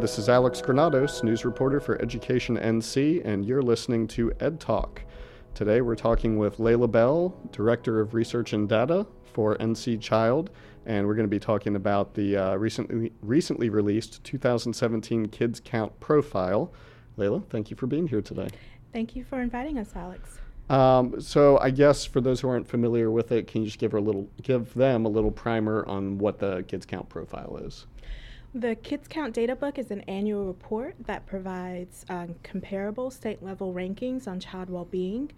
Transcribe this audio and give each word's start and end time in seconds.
This 0.00 0.16
is 0.16 0.28
Alex 0.28 0.62
Granados, 0.62 1.24
news 1.24 1.44
reporter 1.44 1.80
for 1.80 2.00
Education 2.00 2.56
NC, 2.56 3.20
and 3.24 3.44
you're 3.44 3.62
listening 3.62 4.06
to 4.08 4.32
Ed 4.38 4.60
Talk. 4.60 5.02
Today 5.54 5.80
we're 5.80 5.96
talking 5.96 6.38
with 6.38 6.60
Laila 6.60 6.86
Bell, 6.86 7.36
Director 7.50 7.98
of 7.98 8.14
Research 8.14 8.52
and 8.52 8.68
Data 8.68 9.08
for 9.32 9.56
NC 9.56 10.00
Child, 10.00 10.50
and 10.86 11.04
we're 11.04 11.16
going 11.16 11.26
to 11.26 11.30
be 11.30 11.40
talking 11.40 11.74
about 11.74 12.14
the 12.14 12.36
uh, 12.36 12.54
recently 12.54 13.12
recently 13.22 13.70
released 13.70 14.22
2017 14.22 15.26
Kids 15.30 15.58
Count 15.58 15.98
profile. 15.98 16.72
Laila, 17.16 17.40
thank 17.50 17.68
you 17.68 17.76
for 17.76 17.88
being 17.88 18.06
here 18.06 18.22
today. 18.22 18.48
Thank 18.92 19.16
you 19.16 19.24
for 19.24 19.40
inviting 19.40 19.78
us, 19.78 19.90
Alex. 19.96 20.38
Um, 20.70 21.20
so 21.20 21.58
I 21.58 21.70
guess 21.70 22.04
for 22.04 22.20
those 22.20 22.40
who 22.40 22.48
aren't 22.48 22.68
familiar 22.68 23.10
with 23.10 23.32
it, 23.32 23.48
can 23.48 23.62
you 23.62 23.66
just 23.66 23.80
give 23.80 23.94
a 23.94 24.00
little, 24.00 24.28
give 24.42 24.72
them 24.74 25.06
a 25.06 25.08
little 25.08 25.32
primer 25.32 25.84
on 25.88 26.18
what 26.18 26.38
the 26.38 26.62
Kids 26.68 26.86
Count 26.86 27.08
profile 27.08 27.56
is? 27.64 27.86
The 28.54 28.76
Kids 28.76 29.06
Count 29.08 29.34
Data 29.34 29.54
Book 29.54 29.78
is 29.78 29.90
an 29.90 30.00
annual 30.08 30.46
report 30.46 30.94
that 31.04 31.26
provides 31.26 32.06
um, 32.08 32.34
comparable 32.42 33.10
state 33.10 33.42
level 33.42 33.74
rankings 33.74 34.26
on 34.26 34.40
child 34.40 34.70
well 34.70 34.86
being. 34.86 35.30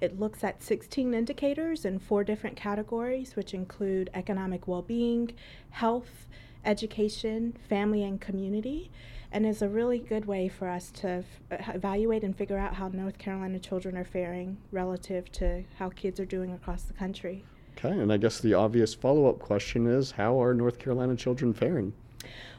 It 0.00 0.18
looks 0.18 0.42
at 0.42 0.62
16 0.62 1.12
indicators 1.12 1.84
in 1.84 1.98
four 1.98 2.24
different 2.24 2.56
categories, 2.56 3.36
which 3.36 3.52
include 3.52 4.08
economic 4.14 4.66
well 4.66 4.80
being, 4.80 5.34
health, 5.68 6.26
education, 6.64 7.54
family, 7.68 8.02
and 8.02 8.22
community, 8.22 8.90
and 9.30 9.44
is 9.44 9.60
a 9.60 9.68
really 9.68 9.98
good 9.98 10.24
way 10.24 10.48
for 10.48 10.66
us 10.66 10.90
to 10.92 11.24
f- 11.50 11.74
evaluate 11.74 12.24
and 12.24 12.34
figure 12.34 12.58
out 12.58 12.72
how 12.72 12.88
North 12.88 13.18
Carolina 13.18 13.58
children 13.58 13.98
are 13.98 14.04
faring 14.04 14.56
relative 14.72 15.30
to 15.32 15.62
how 15.78 15.90
kids 15.90 16.18
are 16.18 16.24
doing 16.24 16.52
across 16.52 16.84
the 16.84 16.94
country. 16.94 17.44
Okay, 17.76 17.90
and 17.90 18.10
I 18.10 18.16
guess 18.16 18.40
the 18.40 18.54
obvious 18.54 18.94
follow 18.94 19.28
up 19.28 19.40
question 19.40 19.86
is 19.86 20.12
how 20.12 20.40
are 20.40 20.54
North 20.54 20.78
Carolina 20.78 21.16
children 21.16 21.52
faring? 21.52 21.92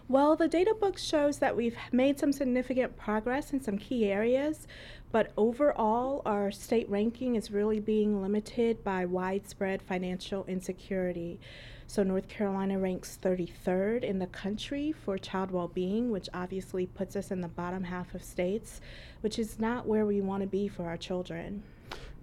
Well, 0.10 0.36
the 0.36 0.48
data 0.48 0.74
book 0.80 0.98
shows 0.98 1.40
that 1.40 1.56
we've 1.56 1.76
made 1.92 2.18
some 2.20 2.32
significant 2.32 2.96
progress 2.96 3.52
in 3.52 3.62
some 3.62 3.78
key 3.78 4.06
areas, 4.06 4.68
but 5.12 5.32
overall, 5.38 6.22
our 6.26 6.52
state 6.52 6.90
ranking 6.90 7.36
is 7.36 7.52
really 7.52 7.80
being 7.80 8.22
limited 8.22 8.84
by 8.84 9.06
widespread 9.06 9.82
financial 9.82 10.46
insecurity. 10.46 11.40
So, 11.88 12.04
North 12.04 12.28
Carolina 12.28 12.78
ranks 12.78 13.18
33rd 13.22 14.04
in 14.04 14.20
the 14.20 14.28
country 14.28 14.92
for 14.92 15.18
child 15.18 15.52
well 15.52 15.70
being, 15.70 16.12
which 16.12 16.28
obviously 16.34 16.86
puts 16.86 17.16
us 17.16 17.32
in 17.32 17.40
the 17.40 17.48
bottom 17.48 17.84
half 17.86 18.14
of 18.14 18.24
states, 18.24 18.82
which 19.22 19.40
is 19.40 19.60
not 19.60 19.88
where 19.88 20.06
we 20.06 20.20
want 20.20 20.42
to 20.42 20.48
be 20.48 20.68
for 20.68 20.84
our 20.84 20.98
children. 20.98 21.64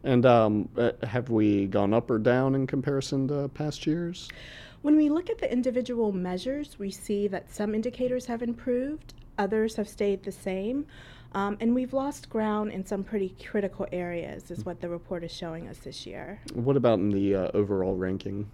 And 0.02 0.26
um, 0.26 0.68
uh, 0.76 0.92
have 1.02 1.30
we 1.30 1.66
gone 1.66 1.94
up 1.94 2.10
or 2.10 2.18
down 2.18 2.54
in 2.54 2.66
comparison 2.66 3.26
to 3.28 3.48
past 3.48 3.86
years? 3.86 4.28
When 4.84 4.96
we 4.96 5.08
look 5.08 5.30
at 5.30 5.38
the 5.38 5.50
individual 5.50 6.12
measures, 6.12 6.78
we 6.78 6.90
see 6.90 7.26
that 7.28 7.50
some 7.50 7.74
indicators 7.74 8.26
have 8.26 8.42
improved, 8.42 9.14
others 9.38 9.76
have 9.76 9.88
stayed 9.88 10.22
the 10.22 10.30
same, 10.30 10.84
um, 11.32 11.56
and 11.58 11.74
we've 11.74 11.94
lost 11.94 12.28
ground 12.28 12.70
in 12.70 12.84
some 12.84 13.02
pretty 13.02 13.34
critical 13.42 13.86
areas, 13.92 14.50
is 14.50 14.66
what 14.66 14.82
the 14.82 14.90
report 14.90 15.24
is 15.24 15.32
showing 15.32 15.68
us 15.68 15.78
this 15.78 16.06
year. 16.06 16.38
What 16.52 16.76
about 16.76 16.98
in 16.98 17.08
the 17.08 17.34
uh, 17.34 17.50
overall 17.54 17.94
ranking? 17.94 18.50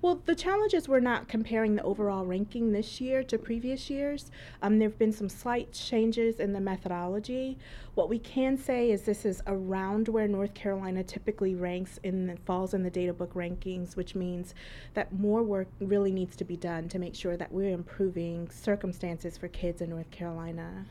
Well, 0.00 0.22
the 0.24 0.34
challenges 0.34 0.88
we're 0.88 1.00
not 1.00 1.28
comparing 1.28 1.74
the 1.74 1.82
overall 1.82 2.24
ranking 2.24 2.72
this 2.72 3.00
year 3.00 3.22
to 3.24 3.38
previous 3.38 3.90
years. 3.90 4.30
Um, 4.62 4.78
there 4.78 4.88
have 4.88 4.98
been 4.98 5.12
some 5.12 5.28
slight 5.28 5.72
changes 5.72 6.40
in 6.40 6.52
the 6.52 6.60
methodology. 6.60 7.58
What 7.94 8.08
we 8.08 8.18
can 8.18 8.56
say 8.56 8.90
is 8.90 9.02
this 9.02 9.24
is 9.24 9.42
around 9.46 10.08
where 10.08 10.28
North 10.28 10.54
Carolina 10.54 11.02
typically 11.02 11.54
ranks 11.54 11.98
in 12.04 12.28
the, 12.28 12.36
falls 12.46 12.74
in 12.74 12.82
the 12.82 12.90
data 12.90 13.12
book 13.12 13.34
rankings, 13.34 13.96
which 13.96 14.14
means 14.14 14.54
that 14.94 15.12
more 15.12 15.42
work 15.42 15.68
really 15.80 16.12
needs 16.12 16.36
to 16.36 16.44
be 16.44 16.56
done 16.56 16.88
to 16.88 16.98
make 16.98 17.14
sure 17.14 17.36
that 17.36 17.52
we're 17.52 17.70
improving 17.70 18.48
circumstances 18.50 19.36
for 19.36 19.48
kids 19.48 19.82
in 19.82 19.90
North 19.90 20.10
Carolina. 20.10 20.84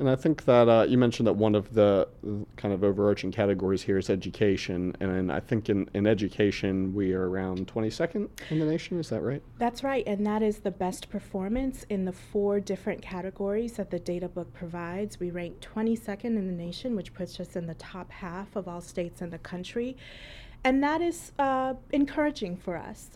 And 0.00 0.08
I 0.08 0.16
think 0.16 0.46
that 0.46 0.66
uh, 0.66 0.86
you 0.88 0.96
mentioned 0.96 1.26
that 1.26 1.34
one 1.34 1.54
of 1.54 1.74
the 1.74 2.08
kind 2.56 2.72
of 2.72 2.82
overarching 2.82 3.30
categories 3.30 3.82
here 3.82 3.98
is 3.98 4.08
education. 4.08 4.96
And 4.98 5.30
I 5.30 5.40
think 5.40 5.68
in, 5.68 5.90
in 5.92 6.06
education, 6.06 6.94
we 6.94 7.12
are 7.12 7.28
around 7.28 7.66
22nd 7.66 8.30
in 8.48 8.58
the 8.58 8.64
nation. 8.64 8.98
Is 8.98 9.10
that 9.10 9.20
right? 9.20 9.42
That's 9.58 9.84
right. 9.84 10.02
And 10.06 10.26
that 10.26 10.42
is 10.42 10.60
the 10.60 10.70
best 10.70 11.10
performance 11.10 11.84
in 11.90 12.06
the 12.06 12.12
four 12.12 12.60
different 12.60 13.02
categories 13.02 13.74
that 13.74 13.90
the 13.90 13.98
data 13.98 14.26
book 14.26 14.50
provides. 14.54 15.20
We 15.20 15.30
rank 15.30 15.60
22nd 15.60 16.24
in 16.24 16.46
the 16.46 16.64
nation, 16.64 16.96
which 16.96 17.12
puts 17.12 17.38
us 17.38 17.54
in 17.54 17.66
the 17.66 17.74
top 17.74 18.10
half 18.10 18.56
of 18.56 18.66
all 18.66 18.80
states 18.80 19.20
in 19.20 19.28
the 19.28 19.38
country. 19.38 19.98
And 20.64 20.82
that 20.82 21.02
is 21.02 21.32
uh, 21.38 21.74
encouraging 21.92 22.56
for 22.56 22.78
us. 22.78 23.10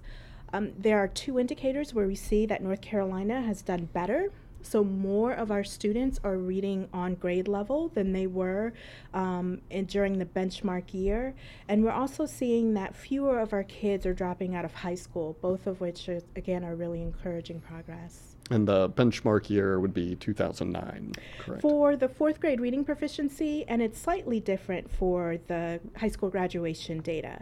Um, 0.53 0.73
there 0.79 0.99
are 0.99 1.09
two 1.09 1.41
indicators 1.41 1.95
where 1.95 2.07
we 2.07 2.15
see 2.15 2.45
that 2.45 2.63
North 2.63 2.83
Carolina 2.83 3.41
has 3.41 3.63
done 3.63 3.87
better 3.95 4.31
so 4.65 4.83
more 4.83 5.33
of 5.33 5.51
our 5.51 5.65
students 5.65 6.19
are 6.25 6.37
reading 6.37 6.89
on 6.93 7.15
grade 7.15 7.49
level 7.49 7.89
than 7.89 8.13
they 8.13 8.27
were 8.27 8.73
um, 9.13 9.61
in, 9.71 9.85
during 9.85 10.19
the 10.19 10.25
benchmark 10.25 10.95
year. 10.95 11.35
And 11.69 11.85
we're 11.85 11.93
also 11.93 12.27
seeing 12.27 12.75
that 12.75 12.97
fewer 12.97 13.39
of 13.39 13.53
our 13.53 13.65
kids 13.65 14.07
are 14.07 14.15
dropping 14.15 14.55
out 14.55 14.65
of 14.65 14.73
high 14.73 14.95
school, 14.95 15.37
both 15.41 15.67
of 15.67 15.81
which, 15.81 16.09
is, 16.09 16.25
again, 16.37 16.65
are 16.65 16.75
really 16.75 17.03
encouraging 17.03 17.61
progress. 17.61 18.37
And 18.51 18.69
the 18.69 18.91
benchmark 18.91 19.49
year 19.49 19.81
would 19.81 19.95
be 19.95 20.17
2009, 20.17 21.13
correct? 21.39 21.63
For 21.63 21.97
the 21.97 22.09
fourth 22.09 22.41
grade 22.41 22.61
reading 22.61 22.85
proficiency, 22.85 23.65
and 23.69 23.81
it's 23.81 23.99
slightly 23.99 24.39
different 24.39 24.91
for 24.91 25.39
the 25.47 25.81
high 25.97 26.09
school 26.09 26.29
graduation 26.29 27.01
data. 27.01 27.41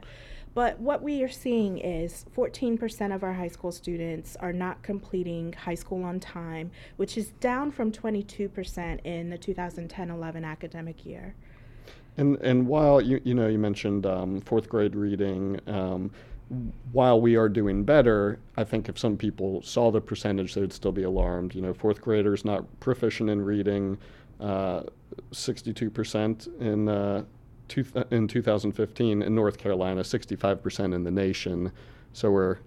But 0.55 0.79
what 0.79 1.03
we 1.03 1.23
are 1.23 1.31
seeing 1.31 1.79
is 1.79 2.27
14% 2.37 3.15
of 3.15 3.23
our 3.23 3.33
high 3.33 3.49
school 3.49 3.73
students 3.73 4.37
are 4.37 4.53
not 4.53 4.83
completing 4.83 5.55
high 5.55 5.75
school 5.75 6.05
on 6.05 6.21
time, 6.21 6.71
which 6.97 7.17
is 7.17 7.29
down 7.41 7.71
from 7.71 7.91
22% 7.91 9.01
in 9.05 9.31
the 9.31 9.39
2010-11 9.39 10.45
academic 10.45 11.07
year. 11.07 11.35
And 12.19 12.37
and 12.43 12.67
while 12.67 13.01
you 13.01 13.23
you 13.25 13.33
know 13.33 13.49
you 13.49 13.59
mentioned 13.59 14.05
um, 14.05 14.43
fourth 14.43 14.69
grade 14.69 14.95
reading, 14.95 15.59
um, 15.67 16.11
while 16.93 17.19
we 17.19 17.37
are 17.37 17.49
doing 17.49 17.85
better, 17.85 18.39
I 18.59 18.65
think 18.65 18.91
if 18.91 18.99
some 18.99 19.17
people 19.17 19.63
saw 19.63 19.91
the 19.91 20.01
percentage, 20.01 20.55
they'd 20.55 20.73
still 20.73 20.93
be 20.93 21.05
alarmed. 21.05 21.55
You 21.55 21.63
know, 21.63 21.73
fourth 21.73 22.03
graders 22.03 22.45
not 22.45 22.65
proficient 22.81 23.31
in 23.31 23.43
reading, 23.43 23.97
uh, 24.41 24.83
62% 25.33 26.61
in 26.61 26.89
uh, 26.89 27.25
two, 27.73 27.85
uh, 27.97 28.05
in 28.11 28.29
2015 28.29 29.23
in 29.23 29.35
North 29.35 29.57
Carolina, 29.57 30.03
65% 30.03 30.95
in 30.95 31.05
the 31.05 31.11
nation. 31.11 31.73
So 32.13 32.31
we're 32.31 32.59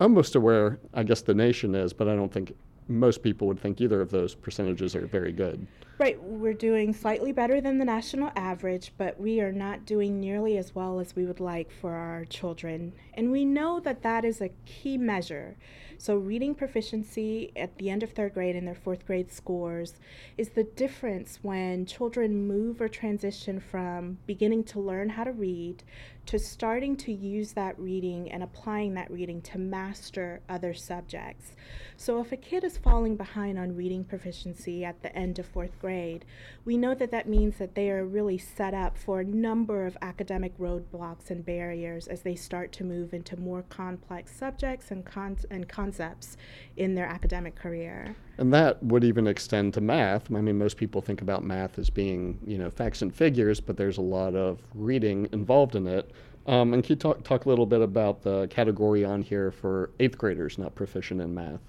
almost 0.00 0.34
aware, 0.34 0.80
I 0.92 1.04
guess 1.04 1.22
the 1.22 1.34
nation 1.34 1.74
is, 1.74 1.92
but 1.92 2.08
I 2.08 2.16
don't 2.16 2.32
think 2.32 2.56
most 2.88 3.22
people 3.22 3.46
would 3.46 3.60
think 3.60 3.80
either 3.80 4.00
of 4.00 4.10
those 4.10 4.34
percentages 4.34 4.96
are 4.96 5.06
very 5.06 5.30
good. 5.30 5.64
Right, 6.00 6.18
we're 6.22 6.54
doing 6.54 6.94
slightly 6.94 7.30
better 7.30 7.60
than 7.60 7.76
the 7.76 7.84
national 7.84 8.32
average, 8.34 8.94
but 8.96 9.20
we 9.20 9.42
are 9.42 9.52
not 9.52 9.84
doing 9.84 10.18
nearly 10.18 10.56
as 10.56 10.74
well 10.74 10.98
as 10.98 11.14
we 11.14 11.26
would 11.26 11.40
like 11.40 11.70
for 11.70 11.92
our 11.92 12.24
children. 12.24 12.94
And 13.12 13.30
we 13.30 13.44
know 13.44 13.80
that 13.80 14.00
that 14.00 14.24
is 14.24 14.40
a 14.40 14.48
key 14.64 14.96
measure. 14.96 15.58
So, 15.98 16.16
reading 16.16 16.54
proficiency 16.54 17.52
at 17.54 17.76
the 17.76 17.90
end 17.90 18.02
of 18.02 18.12
third 18.12 18.32
grade 18.32 18.56
and 18.56 18.66
their 18.66 18.74
fourth 18.74 19.06
grade 19.06 19.30
scores 19.30 20.00
is 20.38 20.48
the 20.48 20.64
difference 20.64 21.40
when 21.42 21.84
children 21.84 22.48
move 22.48 22.80
or 22.80 22.88
transition 22.88 23.60
from 23.60 24.16
beginning 24.24 24.64
to 24.64 24.80
learn 24.80 25.10
how 25.10 25.24
to 25.24 25.32
read 25.32 25.84
to 26.24 26.38
starting 26.38 26.96
to 26.96 27.12
use 27.12 27.52
that 27.52 27.78
reading 27.78 28.30
and 28.30 28.42
applying 28.42 28.94
that 28.94 29.10
reading 29.10 29.42
to 29.42 29.58
master 29.58 30.40
other 30.48 30.72
subjects. 30.72 31.56
So, 31.98 32.18
if 32.20 32.32
a 32.32 32.36
kid 32.38 32.64
is 32.64 32.78
falling 32.78 33.16
behind 33.16 33.58
on 33.58 33.76
reading 33.76 34.04
proficiency 34.04 34.84
at 34.86 35.02
the 35.02 35.14
end 35.14 35.38
of 35.38 35.44
fourth 35.44 35.78
grade, 35.80 35.89
we 36.64 36.76
know 36.76 36.94
that 36.94 37.10
that 37.10 37.28
means 37.28 37.56
that 37.58 37.74
they 37.74 37.90
are 37.90 38.04
really 38.04 38.38
set 38.38 38.74
up 38.74 38.96
for 38.96 39.20
a 39.20 39.24
number 39.24 39.86
of 39.86 39.96
academic 40.02 40.56
roadblocks 40.58 41.30
and 41.30 41.44
barriers 41.44 42.06
as 42.06 42.22
they 42.22 42.34
start 42.34 42.72
to 42.72 42.84
move 42.84 43.14
into 43.14 43.36
more 43.38 43.62
complex 43.62 44.36
subjects 44.36 44.90
and, 44.90 45.04
con- 45.04 45.38
and 45.50 45.68
concepts 45.68 46.36
in 46.76 46.94
their 46.94 47.06
academic 47.06 47.56
career. 47.56 48.14
And 48.38 48.52
that 48.52 48.82
would 48.82 49.04
even 49.04 49.26
extend 49.26 49.74
to 49.74 49.80
math. 49.80 50.30
I 50.32 50.40
mean, 50.40 50.58
most 50.58 50.76
people 50.76 51.00
think 51.00 51.22
about 51.22 51.44
math 51.44 51.78
as 51.78 51.90
being, 51.90 52.38
you 52.46 52.58
know, 52.58 52.70
facts 52.70 53.02
and 53.02 53.14
figures, 53.14 53.60
but 53.60 53.76
there's 53.76 53.98
a 53.98 54.02
lot 54.02 54.34
of 54.34 54.60
reading 54.74 55.28
involved 55.32 55.76
in 55.76 55.86
it. 55.86 56.10
Um, 56.46 56.72
and 56.74 56.82
can 56.82 56.94
you 56.94 56.96
talk, 56.96 57.22
talk 57.22 57.44
a 57.44 57.48
little 57.48 57.66
bit 57.66 57.80
about 57.80 58.22
the 58.22 58.48
category 58.48 59.04
on 59.04 59.22
here 59.22 59.50
for 59.50 59.90
eighth 60.00 60.16
graders 60.18 60.58
not 60.58 60.74
proficient 60.74 61.20
in 61.20 61.34
math? 61.34 61.60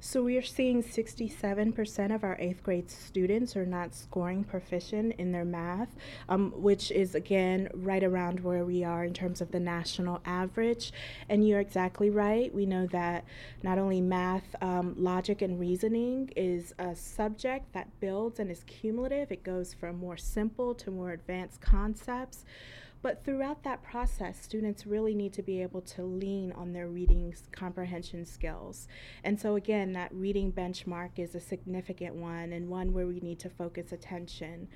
So 0.00 0.22
we 0.22 0.36
are 0.36 0.42
seeing 0.42 0.80
67% 0.80 2.14
of 2.14 2.22
our 2.22 2.36
eighth 2.38 2.62
grade 2.62 2.88
students 2.88 3.56
are 3.56 3.66
not 3.66 3.96
scoring 3.96 4.44
proficient 4.44 5.16
in 5.18 5.32
their 5.32 5.44
math, 5.44 5.88
um, 6.28 6.52
which 6.54 6.92
is 6.92 7.16
again 7.16 7.68
right 7.74 8.04
around 8.04 8.38
where 8.38 8.64
we 8.64 8.84
are 8.84 9.04
in 9.04 9.12
terms 9.12 9.40
of 9.40 9.50
the 9.50 9.58
national 9.58 10.20
average. 10.24 10.92
And 11.28 11.46
you're 11.46 11.58
exactly 11.58 12.10
right. 12.10 12.54
We 12.54 12.64
know 12.64 12.86
that 12.86 13.24
not 13.64 13.78
only 13.78 14.00
math, 14.00 14.44
um, 14.62 14.94
logic, 14.96 15.42
and 15.42 15.58
reasoning 15.58 16.32
is 16.36 16.72
a 16.78 16.94
subject 16.94 17.72
that 17.72 17.88
builds 17.98 18.38
and 18.38 18.52
is 18.52 18.62
cumulative, 18.68 19.32
it 19.32 19.42
goes 19.42 19.74
from 19.74 19.98
more 19.98 20.16
simple 20.16 20.76
to 20.76 20.92
more 20.92 21.10
advanced 21.10 21.60
concepts. 21.60 22.44
But 23.00 23.24
throughout 23.24 23.62
that 23.62 23.82
process, 23.82 24.40
students 24.40 24.86
really 24.86 25.14
need 25.14 25.32
to 25.34 25.42
be 25.42 25.62
able 25.62 25.82
to 25.82 26.02
lean 26.02 26.52
on 26.52 26.72
their 26.72 26.88
reading 26.88 27.34
comprehension 27.52 28.24
skills. 28.24 28.88
And 29.22 29.40
so, 29.40 29.54
again, 29.54 29.92
that 29.92 30.12
reading 30.12 30.52
benchmark 30.52 31.10
is 31.18 31.34
a 31.34 31.40
significant 31.40 32.16
one 32.16 32.52
and 32.52 32.68
one 32.68 32.92
where 32.92 33.06
we 33.06 33.20
need 33.20 33.38
to 33.40 33.50
focus 33.50 33.92
attention. 33.92 34.68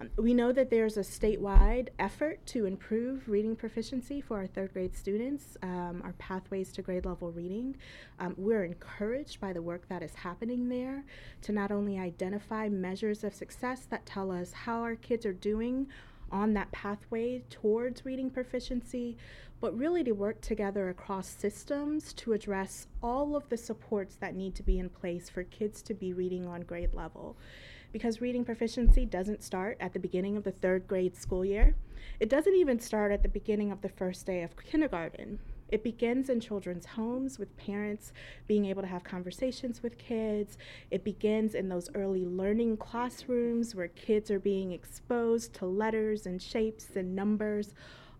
Um, 0.00 0.10
we 0.16 0.32
know 0.34 0.52
that 0.52 0.70
there's 0.70 0.96
a 0.96 1.00
statewide 1.00 1.88
effort 1.98 2.44
to 2.46 2.64
improve 2.64 3.28
reading 3.28 3.54
proficiency 3.54 4.20
for 4.20 4.38
our 4.38 4.46
third 4.46 4.72
grade 4.72 4.96
students, 4.96 5.56
um, 5.62 6.00
our 6.04 6.14
pathways 6.14 6.72
to 6.72 6.82
grade 6.82 7.04
level 7.04 7.30
reading. 7.30 7.76
Um, 8.18 8.34
we're 8.36 8.64
encouraged 8.64 9.40
by 9.40 9.52
the 9.52 9.62
work 9.62 9.88
that 9.88 10.02
is 10.02 10.14
happening 10.14 10.68
there 10.68 11.04
to 11.42 11.52
not 11.52 11.70
only 11.70 11.98
identify 11.98 12.68
measures 12.68 13.24
of 13.24 13.34
success 13.34 13.86
that 13.90 14.06
tell 14.06 14.30
us 14.30 14.52
how 14.52 14.80
our 14.80 14.96
kids 14.96 15.26
are 15.26 15.32
doing 15.32 15.86
on 16.30 16.54
that 16.54 16.72
pathway 16.72 17.42
towards 17.50 18.04
reading 18.04 18.30
proficiency, 18.30 19.16
but 19.60 19.76
really 19.76 20.02
to 20.04 20.12
work 20.12 20.40
together 20.40 20.88
across 20.88 21.28
systems 21.28 22.12
to 22.14 22.32
address 22.32 22.86
all 23.02 23.36
of 23.36 23.48
the 23.48 23.56
supports 23.56 24.16
that 24.16 24.34
need 24.34 24.54
to 24.54 24.62
be 24.62 24.78
in 24.78 24.88
place 24.88 25.28
for 25.28 25.44
kids 25.44 25.82
to 25.82 25.94
be 25.94 26.12
reading 26.12 26.46
on 26.46 26.62
grade 26.62 26.94
level. 26.94 27.36
Because 27.92 28.20
reading 28.20 28.44
proficiency 28.44 29.04
doesn't 29.04 29.42
start 29.42 29.76
at 29.80 29.92
the 29.92 29.98
beginning 29.98 30.36
of 30.36 30.44
the 30.44 30.52
third 30.52 30.86
grade 30.86 31.16
school 31.16 31.44
year, 31.44 31.74
it 32.20 32.28
doesn't 32.28 32.54
even 32.54 32.78
start 32.78 33.12
at 33.12 33.22
the 33.22 33.28
beginning 33.28 33.72
of 33.72 33.82
the 33.82 33.88
first 33.88 34.26
day 34.26 34.42
of 34.42 34.56
kindergarten. 34.56 35.40
It 35.70 35.84
begins 35.84 36.28
in 36.28 36.40
children's 36.40 36.84
homes 36.84 37.38
with 37.38 37.56
parents 37.56 38.12
being 38.46 38.66
able 38.66 38.82
to 38.82 38.88
have 38.88 39.04
conversations 39.04 39.82
with 39.82 39.98
kids. 39.98 40.58
It 40.90 41.04
begins 41.04 41.54
in 41.54 41.68
those 41.68 41.88
early 41.94 42.26
learning 42.26 42.78
classrooms 42.78 43.74
where 43.74 43.88
kids 43.88 44.30
are 44.30 44.40
being 44.40 44.72
exposed 44.72 45.54
to 45.54 45.66
letters 45.66 46.26
and 46.26 46.42
shapes 46.42 46.96
and 46.96 47.14
numbers, 47.14 47.72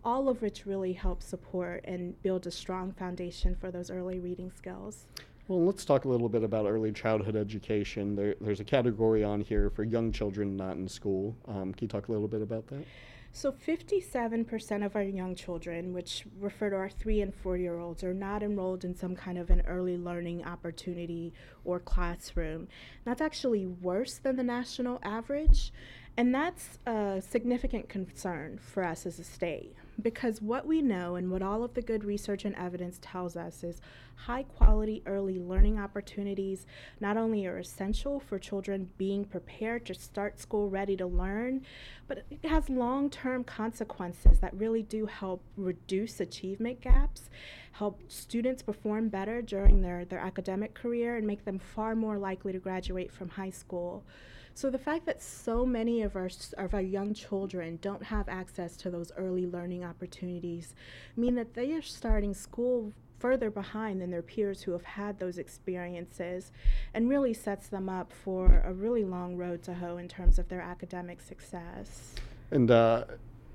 all 0.03 0.29
of 0.29 0.41
which 0.41 0.65
really 0.65 0.93
help 0.93 1.21
support 1.21 1.83
and 1.83 2.19
build 2.23 2.47
a 2.47 2.51
strong 2.51 2.93
foundation 2.93 3.55
for 3.55 3.69
those 3.69 3.91
early 3.91 4.19
reading 4.19 4.51
skills. 4.55 5.05
Well, 5.47 5.65
let's 5.65 5.83
talk 5.83 6.05
a 6.05 6.09
little 6.09 6.29
bit 6.29 6.43
about 6.43 6.65
early 6.65 6.91
childhood 6.91 7.35
education. 7.35 8.15
There, 8.15 8.35
there's 8.39 8.59
a 8.59 8.63
category 8.63 9.23
on 9.23 9.41
here 9.41 9.69
for 9.69 9.83
young 9.83 10.11
children 10.11 10.55
not 10.55 10.75
in 10.77 10.87
school. 10.87 11.35
Um, 11.47 11.73
can 11.73 11.85
you 11.85 11.87
talk 11.87 12.07
a 12.07 12.11
little 12.11 12.27
bit 12.27 12.41
about 12.41 12.67
that? 12.67 12.85
So, 13.33 13.51
57% 13.51 14.85
of 14.85 14.95
our 14.97 15.03
young 15.03 15.35
children, 15.35 15.93
which 15.93 16.25
refer 16.39 16.69
to 16.69 16.75
our 16.75 16.89
three 16.89 17.21
and 17.21 17.33
four 17.33 17.55
year 17.55 17.79
olds, 17.79 18.03
are 18.03 18.13
not 18.13 18.43
enrolled 18.43 18.83
in 18.83 18.93
some 18.93 19.15
kind 19.15 19.37
of 19.37 19.49
an 19.49 19.61
early 19.67 19.97
learning 19.97 20.45
opportunity 20.45 21.33
or 21.63 21.79
classroom. 21.79 22.67
That's 23.05 23.21
actually 23.21 23.65
worse 23.65 24.17
than 24.17 24.35
the 24.35 24.43
national 24.43 24.99
average. 25.01 25.71
And 26.17 26.35
that's 26.35 26.77
a 26.85 27.21
significant 27.27 27.87
concern 27.87 28.59
for 28.61 28.83
us 28.83 29.05
as 29.05 29.17
a 29.17 29.23
state 29.23 29.75
because 30.01 30.41
what 30.41 30.65
we 30.65 30.81
know 30.81 31.15
and 31.15 31.31
what 31.31 31.41
all 31.41 31.63
of 31.63 31.73
the 31.73 31.81
good 31.81 32.03
research 32.03 32.45
and 32.45 32.55
evidence 32.55 32.99
tells 33.01 33.35
us 33.35 33.63
is 33.63 33.81
high 34.15 34.43
quality 34.43 35.01
early 35.05 35.39
learning 35.39 35.79
opportunities 35.79 36.65
not 36.99 37.17
only 37.17 37.45
are 37.45 37.57
essential 37.57 38.19
for 38.19 38.37
children 38.37 38.89
being 38.97 39.25
prepared 39.25 39.85
to 39.85 39.93
start 39.93 40.39
school 40.39 40.69
ready 40.69 40.95
to 40.95 41.05
learn, 41.05 41.61
but 42.07 42.23
it 42.29 42.45
has 42.47 42.69
long 42.69 43.09
term 43.09 43.43
consequences 43.43 44.39
that 44.39 44.53
really 44.53 44.83
do 44.83 45.05
help 45.05 45.41
reduce 45.57 46.19
achievement 46.19 46.81
gaps, 46.81 47.29
help 47.73 48.01
students 48.07 48.61
perform 48.61 49.09
better 49.09 49.41
during 49.41 49.81
their, 49.81 50.05
their 50.05 50.19
academic 50.19 50.73
career, 50.73 51.15
and 51.15 51.25
make 51.25 51.45
them 51.45 51.57
far 51.57 51.95
more 51.95 52.17
likely 52.17 52.51
to 52.51 52.59
graduate 52.59 53.11
from 53.11 53.29
high 53.29 53.49
school. 53.49 54.03
So 54.53 54.69
the 54.69 54.77
fact 54.77 55.05
that 55.05 55.21
so 55.21 55.65
many 55.65 56.01
of 56.01 56.15
our 56.15 56.29
of 56.57 56.73
our 56.73 56.81
young 56.81 57.13
children 57.13 57.79
don't 57.81 58.03
have 58.03 58.27
access 58.29 58.75
to 58.77 58.89
those 58.89 59.11
early 59.17 59.47
learning 59.47 59.83
opportunities 59.83 60.75
mean 61.15 61.35
that 61.35 61.53
they 61.53 61.73
are 61.73 61.81
starting 61.81 62.33
school 62.33 62.93
further 63.19 63.51
behind 63.51 64.01
than 64.01 64.09
their 64.09 64.23
peers 64.23 64.63
who 64.63 64.71
have 64.71 64.83
had 64.83 65.19
those 65.19 65.37
experiences 65.37 66.51
and 66.95 67.07
really 67.07 67.33
sets 67.33 67.67
them 67.67 67.87
up 67.87 68.11
for 68.11 68.63
a 68.65 68.73
really 68.73 69.05
long 69.05 69.37
road 69.37 69.61
to 69.61 69.73
hoe 69.75 69.97
in 69.97 70.07
terms 70.07 70.39
of 70.39 70.49
their 70.49 70.59
academic 70.61 71.21
success. 71.21 72.15
And 72.49 72.71
uh, 72.71 73.05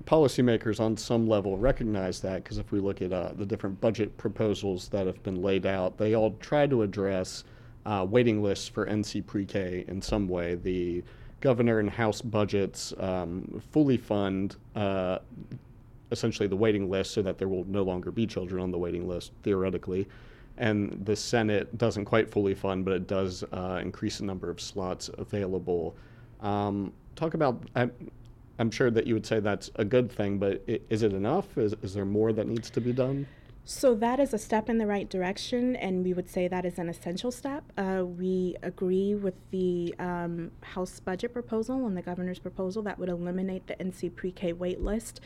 policymakers 0.05 0.79
on 0.79 0.95
some 0.95 1.27
level 1.27 1.57
recognize 1.57 2.21
that 2.21 2.43
because 2.43 2.57
if 2.57 2.71
we 2.71 2.79
look 2.79 3.01
at 3.01 3.11
uh, 3.11 3.33
the 3.35 3.45
different 3.45 3.79
budget 3.81 4.15
proposals 4.17 4.87
that 4.89 5.05
have 5.05 5.21
been 5.21 5.41
laid 5.41 5.65
out, 5.65 5.97
they 5.97 6.15
all 6.15 6.31
try 6.39 6.65
to 6.65 6.81
address 6.81 7.43
uh, 7.87 8.05
waiting 8.07 8.43
lists 8.43 8.67
for 8.67 8.85
NC 8.85 9.25
pre-K 9.25 9.85
in 9.87 10.01
some 10.01 10.27
way. 10.27 10.55
The 10.55 11.03
governor 11.39 11.79
and 11.79 11.89
House 11.89 12.21
budgets 12.21 12.93
um, 12.99 13.61
fully 13.71 13.97
fund 13.97 14.57
uh, 14.75 15.19
essentially 16.11 16.47
the 16.47 16.55
waiting 16.55 16.89
list 16.89 17.13
so 17.13 17.21
that 17.21 17.37
there 17.37 17.47
will 17.47 17.63
no 17.65 17.83
longer 17.83 18.11
be 18.11 18.27
children 18.27 18.61
on 18.61 18.71
the 18.71 18.77
waiting 18.77 19.07
list 19.07 19.31
theoretically. 19.41 20.07
And 20.57 21.05
the 21.05 21.15
Senate 21.15 21.77
doesn't 21.77 22.05
quite 22.05 22.29
fully 22.29 22.53
fund, 22.53 22.83
but 22.83 22.93
it 22.93 23.07
does 23.07 23.43
uh, 23.53 23.79
increase 23.81 24.17
the 24.17 24.25
number 24.25 24.49
of 24.49 24.59
slots 24.59 25.09
available. 25.17 25.95
Um, 26.41 26.91
talk 27.15 27.35
about. 27.35 27.63
I'm, 27.75 27.91
I'm 28.59 28.71
sure 28.71 28.89
that 28.89 29.05
you 29.05 29.13
would 29.13 29.25
say 29.25 29.39
that's 29.39 29.69
a 29.75 29.85
good 29.85 30.11
thing, 30.11 30.39
but 30.39 30.63
is 30.67 31.03
it 31.03 31.13
enough? 31.13 31.57
Is, 31.59 31.75
is 31.83 31.93
there 31.93 32.05
more 32.05 32.33
that 32.33 32.47
needs 32.47 32.71
to 32.71 32.81
be 32.81 32.91
done? 32.91 33.27
So 33.69 33.95
that 33.95 34.21
is 34.21 34.33
a 34.33 34.37
step 34.37 34.69
in 34.69 34.77
the 34.77 34.87
right 34.87 35.09
direction, 35.09 35.75
and 35.75 36.01
we 36.01 36.13
would 36.13 36.29
say 36.29 36.47
that 36.47 36.63
is 36.63 36.79
an 36.79 36.87
essential 36.87 37.31
step. 37.31 37.65
Uh, 37.77 38.05
we 38.05 38.55
agree 38.63 39.13
with 39.13 39.33
the 39.51 39.93
um, 39.99 40.51
House 40.61 41.01
budget 41.01 41.33
proposal 41.33 41.85
and 41.85 41.97
the 41.97 42.01
governor's 42.01 42.39
proposal 42.39 42.81
that 42.83 42.97
would 42.97 43.09
eliminate 43.09 43.67
the 43.67 43.75
NC 43.75 44.15
pre-K 44.15 44.53
wait 44.53 44.79
list. 44.79 45.19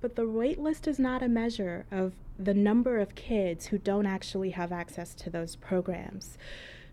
But 0.00 0.14
the 0.14 0.28
wait 0.28 0.60
list 0.60 0.86
is 0.86 1.00
not 1.00 1.24
a 1.24 1.28
measure 1.28 1.84
of 1.90 2.12
the 2.38 2.54
number 2.54 3.00
of 3.00 3.16
kids 3.16 3.66
who 3.66 3.78
don't 3.78 4.06
actually 4.06 4.50
have 4.50 4.70
access 4.70 5.12
to 5.16 5.28
those 5.28 5.56
programs. 5.56 6.38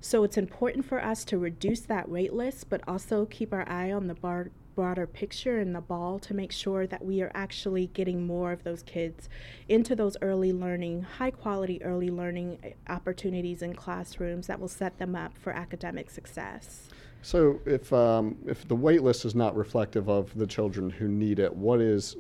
So 0.02 0.24
it's 0.24 0.38
important 0.38 0.86
for 0.86 1.04
us 1.04 1.24
to 1.26 1.38
reduce 1.38 1.82
that 1.82 2.10
wait 2.10 2.34
list, 2.34 2.68
but 2.68 2.82
also 2.88 3.28
keep 3.28 3.54
our 3.54 3.70
eye 3.70 3.92
on 3.92 4.08
the 4.08 4.16
bar 4.16 4.50
broader 4.80 5.06
picture 5.06 5.60
and 5.60 5.76
the 5.76 5.82
ball 5.82 6.18
to 6.18 6.34
make 6.34 6.54
sure 6.54 6.88
that 6.88 7.04
we 7.04 7.22
are 7.22 7.32
actually 7.36 7.88
getting 7.88 8.26
more 8.26 8.54
of 8.54 8.64
those 8.64 8.82
kids 8.84 9.28
into 9.68 9.94
those 9.94 10.16
early 10.22 10.54
learning, 10.54 11.02
high 11.02 11.32
quality 11.32 11.84
early 11.84 12.10
learning 12.10 12.58
eh, 12.64 12.72
opportunities 12.88 13.62
in 13.62 13.76
classrooms 13.76 14.48
that 14.48 14.58
will 14.58 14.70
set 14.70 14.98
them 14.98 15.18
up 15.18 15.38
for 15.38 15.52
academic 15.52 16.10
success. 16.10 16.88
So, 17.22 17.60
if 17.66 17.92
um, 17.92 18.38
if 18.46 18.66
the 18.70 18.76
wait 18.76 19.04
list 19.04 19.26
is 19.26 19.36
not 19.36 19.54
reflective 19.54 20.08
of 20.08 20.34
the 20.34 20.48
children 20.48 20.90
who 20.90 21.10
need 21.10 21.40
it, 21.40 21.54
what 21.54 21.82
is 21.82 22.16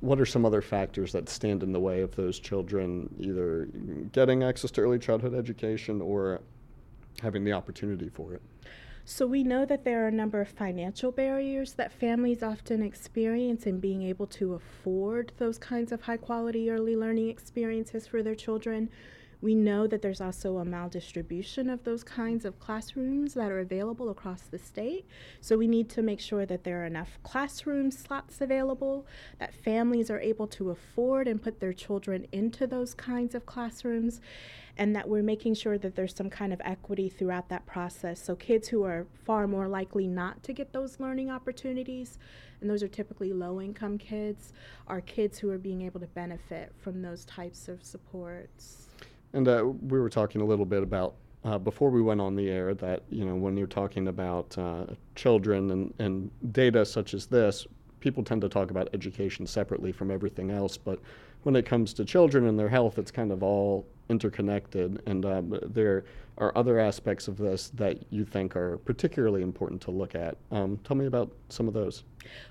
what 0.00 0.18
are 0.18 0.26
some 0.26 0.44
other 0.44 0.60
factors 0.60 1.12
that 1.12 1.28
stand 1.28 1.62
in 1.62 1.70
the 1.70 1.78
way 1.78 2.00
of 2.00 2.16
those 2.16 2.40
children 2.40 3.08
either 3.20 3.68
getting 4.10 4.42
access 4.42 4.72
to 4.72 4.80
early 4.80 4.98
childhood 4.98 5.32
education 5.32 6.02
or 6.02 6.40
having 7.22 7.44
the 7.44 7.52
opportunity 7.52 8.08
for 8.08 8.34
it? 8.34 8.42
So 9.10 9.26
we 9.26 9.42
know 9.42 9.64
that 9.64 9.84
there 9.84 10.04
are 10.04 10.08
a 10.08 10.12
number 10.12 10.38
of 10.38 10.50
financial 10.50 11.10
barriers 11.10 11.72
that 11.72 11.90
families 11.90 12.42
often 12.42 12.82
experience 12.82 13.64
in 13.64 13.80
being 13.80 14.02
able 14.02 14.26
to 14.26 14.52
afford 14.52 15.32
those 15.38 15.56
kinds 15.56 15.92
of 15.92 16.02
high 16.02 16.18
quality 16.18 16.70
early 16.70 16.94
learning 16.94 17.30
experiences 17.30 18.06
for 18.06 18.22
their 18.22 18.34
children. 18.34 18.90
We 19.40 19.54
know 19.54 19.86
that 19.86 20.02
there's 20.02 20.20
also 20.20 20.58
a 20.58 20.64
maldistribution 20.64 21.72
of 21.72 21.84
those 21.84 22.02
kinds 22.02 22.44
of 22.44 22.58
classrooms 22.58 23.34
that 23.34 23.52
are 23.52 23.60
available 23.60 24.10
across 24.10 24.42
the 24.42 24.58
state. 24.58 25.06
So 25.40 25.56
we 25.56 25.68
need 25.68 25.88
to 25.90 26.02
make 26.02 26.18
sure 26.18 26.44
that 26.44 26.64
there 26.64 26.82
are 26.82 26.86
enough 26.86 27.18
classroom 27.22 27.92
slots 27.92 28.40
available, 28.40 29.06
that 29.38 29.54
families 29.54 30.10
are 30.10 30.20
able 30.20 30.48
to 30.48 30.70
afford 30.70 31.28
and 31.28 31.40
put 31.40 31.60
their 31.60 31.72
children 31.72 32.26
into 32.32 32.66
those 32.66 32.94
kinds 32.94 33.34
of 33.36 33.46
classrooms, 33.46 34.20
and 34.76 34.94
that 34.96 35.08
we're 35.08 35.22
making 35.22 35.54
sure 35.54 35.78
that 35.78 35.94
there's 35.94 36.14
some 36.14 36.30
kind 36.30 36.52
of 36.52 36.60
equity 36.64 37.08
throughout 37.08 37.48
that 37.48 37.64
process. 37.64 38.20
So 38.20 38.34
kids 38.34 38.68
who 38.68 38.82
are 38.82 39.06
far 39.24 39.46
more 39.46 39.68
likely 39.68 40.08
not 40.08 40.42
to 40.44 40.52
get 40.52 40.72
those 40.72 40.98
learning 40.98 41.30
opportunities, 41.30 42.18
and 42.60 42.68
those 42.68 42.82
are 42.82 42.88
typically 42.88 43.32
low 43.32 43.60
income 43.60 43.98
kids, 43.98 44.52
are 44.88 45.00
kids 45.00 45.38
who 45.38 45.48
are 45.50 45.58
being 45.58 45.82
able 45.82 46.00
to 46.00 46.06
benefit 46.08 46.72
from 46.76 47.02
those 47.02 47.24
types 47.24 47.68
of 47.68 47.84
supports. 47.84 48.86
And 49.32 49.46
uh, 49.46 49.64
we 49.64 50.00
were 50.00 50.08
talking 50.08 50.40
a 50.40 50.44
little 50.44 50.64
bit 50.64 50.82
about 50.82 51.14
uh, 51.44 51.58
before 51.58 51.90
we 51.90 52.02
went 52.02 52.20
on 52.20 52.34
the 52.34 52.50
air 52.50 52.74
that 52.74 53.02
you 53.10 53.24
know 53.24 53.34
when 53.34 53.56
you're 53.56 53.66
talking 53.66 54.08
about 54.08 54.56
uh, 54.58 54.86
children 55.14 55.70
and, 55.70 55.94
and 55.98 56.30
data 56.52 56.84
such 56.84 57.14
as 57.14 57.26
this, 57.26 57.66
people 58.00 58.22
tend 58.22 58.40
to 58.42 58.48
talk 58.48 58.70
about 58.70 58.88
education 58.92 59.46
separately 59.46 59.92
from 59.92 60.10
everything 60.10 60.50
else. 60.50 60.76
But 60.76 60.98
when 61.42 61.56
it 61.56 61.64
comes 61.64 61.92
to 61.94 62.04
children 62.04 62.46
and 62.46 62.58
their 62.58 62.68
health, 62.68 62.98
it's 62.98 63.10
kind 63.10 63.32
of 63.32 63.42
all 63.42 63.86
interconnected. 64.08 65.02
And 65.06 65.24
um, 65.24 65.58
there 65.62 66.04
are 66.38 66.56
other 66.56 66.78
aspects 66.78 67.28
of 67.28 67.36
this 67.36 67.70
that 67.74 67.98
you 68.10 68.24
think 68.24 68.56
are 68.56 68.78
particularly 68.78 69.42
important 69.42 69.80
to 69.82 69.90
look 69.90 70.14
at. 70.14 70.36
Um, 70.50 70.78
tell 70.84 70.96
me 70.96 71.06
about 71.06 71.32
some 71.48 71.68
of 71.68 71.74
those. 71.74 72.04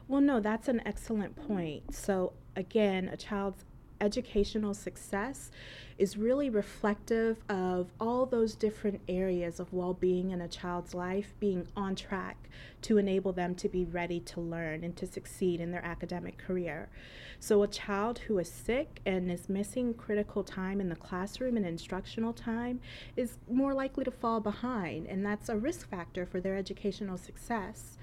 Well, 0.07 0.21
no, 0.21 0.39
that's 0.39 0.67
an 0.67 0.81
excellent 0.85 1.35
point. 1.47 1.93
So 1.93 2.33
again, 2.55 3.09
a 3.09 3.17
child's 3.17 3.65
educational 4.01 4.73
success 4.73 5.51
is 5.97 6.17
really 6.17 6.49
reflective 6.49 7.37
of 7.49 7.91
all 7.99 8.25
those 8.25 8.55
different 8.55 9.01
areas 9.07 9.59
of 9.59 9.73
well 9.73 9.93
being 9.93 10.29
in 10.29 10.41
a 10.41 10.47
child's 10.47 10.93
life 10.93 11.33
being 11.39 11.67
on 11.75 11.95
track 11.95 12.49
to 12.81 12.97
enable 12.97 13.33
them 13.33 13.55
to 13.55 13.67
be 13.67 13.83
ready 13.85 14.19
to 14.19 14.39
learn 14.39 14.83
and 14.83 14.95
to 14.95 15.07
succeed 15.07 15.59
in 15.59 15.71
their 15.71 15.83
academic 15.83 16.37
career. 16.37 16.89
So, 17.39 17.63
a 17.63 17.67
child 17.67 18.19
who 18.19 18.37
is 18.39 18.49
sick 18.49 18.99
and 19.05 19.31
is 19.31 19.49
missing 19.49 19.93
critical 19.93 20.43
time 20.43 20.79
in 20.79 20.89
the 20.89 20.95
classroom 20.95 21.57
and 21.57 21.65
instructional 21.65 22.33
time 22.33 22.79
is 23.15 23.37
more 23.49 23.73
likely 23.73 24.03
to 24.03 24.11
fall 24.11 24.39
behind, 24.39 25.07
and 25.07 25.25
that's 25.25 25.49
a 25.49 25.57
risk 25.57 25.89
factor 25.89 26.25
for 26.25 26.39
their 26.39 26.55
educational 26.55 27.17
success 27.17 27.97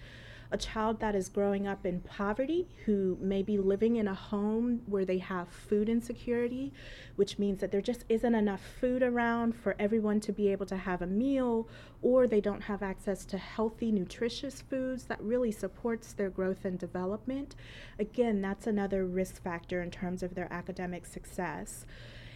a 0.50 0.58
child 0.58 1.00
that 1.00 1.14
is 1.14 1.28
growing 1.28 1.66
up 1.66 1.84
in 1.84 2.00
poverty 2.00 2.68
who 2.84 3.18
may 3.20 3.42
be 3.42 3.58
living 3.58 3.96
in 3.96 4.06
a 4.06 4.14
home 4.14 4.82
where 4.86 5.04
they 5.04 5.18
have 5.18 5.48
food 5.48 5.88
insecurity, 5.88 6.72
which 7.16 7.38
means 7.38 7.60
that 7.60 7.70
there 7.70 7.80
just 7.80 8.04
isn't 8.08 8.34
enough 8.34 8.60
food 8.80 9.02
around 9.02 9.54
for 9.54 9.74
everyone 9.78 10.20
to 10.20 10.32
be 10.32 10.48
able 10.52 10.66
to 10.66 10.76
have 10.76 11.02
a 11.02 11.06
meal, 11.06 11.68
or 12.02 12.26
they 12.26 12.40
don't 12.40 12.62
have 12.62 12.82
access 12.82 13.24
to 13.24 13.38
healthy, 13.38 13.90
nutritious 13.90 14.60
foods 14.60 15.04
that 15.04 15.20
really 15.22 15.52
supports 15.52 16.12
their 16.12 16.30
growth 16.30 16.64
and 16.64 16.78
development. 16.78 17.56
Again, 17.98 18.40
that's 18.40 18.66
another 18.66 19.04
risk 19.04 19.42
factor 19.42 19.82
in 19.82 19.90
terms 19.90 20.22
of 20.22 20.34
their 20.34 20.52
academic 20.52 21.06
success. 21.06 21.86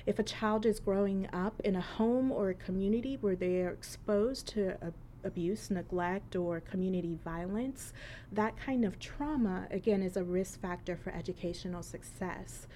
If 0.07 0.19
a 0.19 0.23
child 0.23 0.65
is 0.65 0.81
growing 0.81 1.29
up 1.35 1.61
in 1.63 1.77
a 1.77 1.83
home 1.83 2.33
or 2.33 2.49
a 2.49 2.55
community 2.55 3.19
where 3.21 3.37
they 3.37 3.61
are 3.61 3.71
exposed 3.71 4.49
to 4.49 4.79
a 4.81 4.93
abuse, 5.25 5.71
neglect, 5.71 6.37
or 6.37 6.61
community 6.61 7.19
violence, 7.25 7.93
that 8.33 8.57
kind 8.57 8.85
of 8.85 8.99
trauma, 8.99 9.67
again, 9.71 10.03
is 10.03 10.17
a 10.17 10.25
risk 10.25 10.61
factor 10.61 10.97
for 10.97 11.11
educational 11.13 11.83
success. 11.83 12.67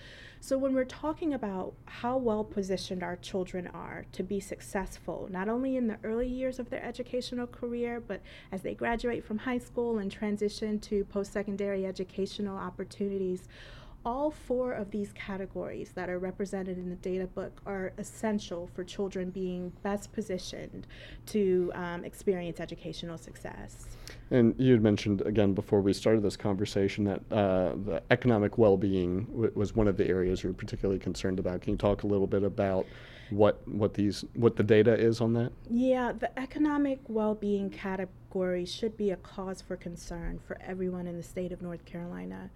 So, 0.41 0.59
when 0.59 0.75
we're 0.75 0.85
talking 0.85 1.35
about 1.35 1.75
how 1.85 2.17
well 2.17 2.43
positioned 2.43 3.05
our 3.05 3.15
children 3.15 3.69
are 3.69 4.07
to 4.11 4.25
be 4.25 4.41
successful, 4.41 5.29
not 5.31 5.49
only 5.49 5.77
in 5.77 5.87
the 5.87 5.99
early 6.03 6.27
years 6.27 6.59
of 6.59 6.69
their 6.69 6.83
educational 6.83 7.47
career, 7.47 8.01
but 8.01 8.21
as 8.51 8.63
they 8.63 8.75
graduate 8.75 9.25
from 9.25 9.39
high 9.39 9.59
school 9.59 9.99
and 9.99 10.11
transition 10.11 10.81
to 10.81 11.05
post 11.05 11.33
secondary 11.33 11.87
educational 11.87 12.57
opportunities, 12.57 13.47
all 14.05 14.31
four 14.31 14.73
of 14.73 14.91
these 14.91 15.13
categories 15.13 15.93
that 15.95 16.09
are 16.09 16.19
represented 16.19 16.77
in 16.77 16.91
the 16.91 16.97
data 16.97 17.27
book 17.27 17.61
are 17.67 17.93
essential 17.99 18.69
for 18.75 18.83
children 18.83 19.31
being 19.31 19.73
best 19.83 20.13
positioned 20.13 20.87
to 21.27 21.71
um, 21.75 22.05
experience 22.05 22.59
educational 22.59 23.17
success. 23.17 23.87
And 24.31 24.55
you 24.59 24.73
had 24.73 24.83
mentioned 24.83 25.21
again 25.23 25.55
before 25.55 25.81
we 25.81 25.93
started 25.93 26.23
this 26.23 26.37
conversation 26.37 27.05
that 27.05 27.21
uh, 27.31 27.75
the 27.85 28.03
economic 28.11 28.59
well-being 28.59 29.25
w- 29.27 29.53
was 29.55 29.75
one 29.77 29.87
of 29.87 29.97
the 29.97 30.09
areas 30.09 30.43
you're 30.43 30.53
particularly 30.53 30.99
concerned 30.99 31.39
about. 31.39 31.61
Can 31.63 31.73
you 31.73 31.79
talk 31.79 32.03
a 32.03 32.07
little 32.07 32.27
bit 32.27 32.43
about 32.43 32.87
what 33.31 33.67
what 33.67 33.95
these 33.95 34.25
what 34.35 34.57
the 34.57 34.63
data 34.63 34.95
is 34.95 35.21
on 35.21 35.33
that? 35.35 35.53
Yeah, 35.71 36.13
the 36.13 36.37
economic 36.39 37.01
well-being 37.09 37.71
category 37.71 38.65
should 38.67 38.97
be 38.97 39.11
a 39.11 39.17
cause 39.17 39.63
for 39.63 39.77
concern 39.77 40.41
for 40.47 40.59
everyone 40.61 41.07
in 41.07 41.17
the 41.17 41.23
state 41.23 41.53
of 41.53 41.63
North 41.63 41.85
Carolina. 41.85 42.51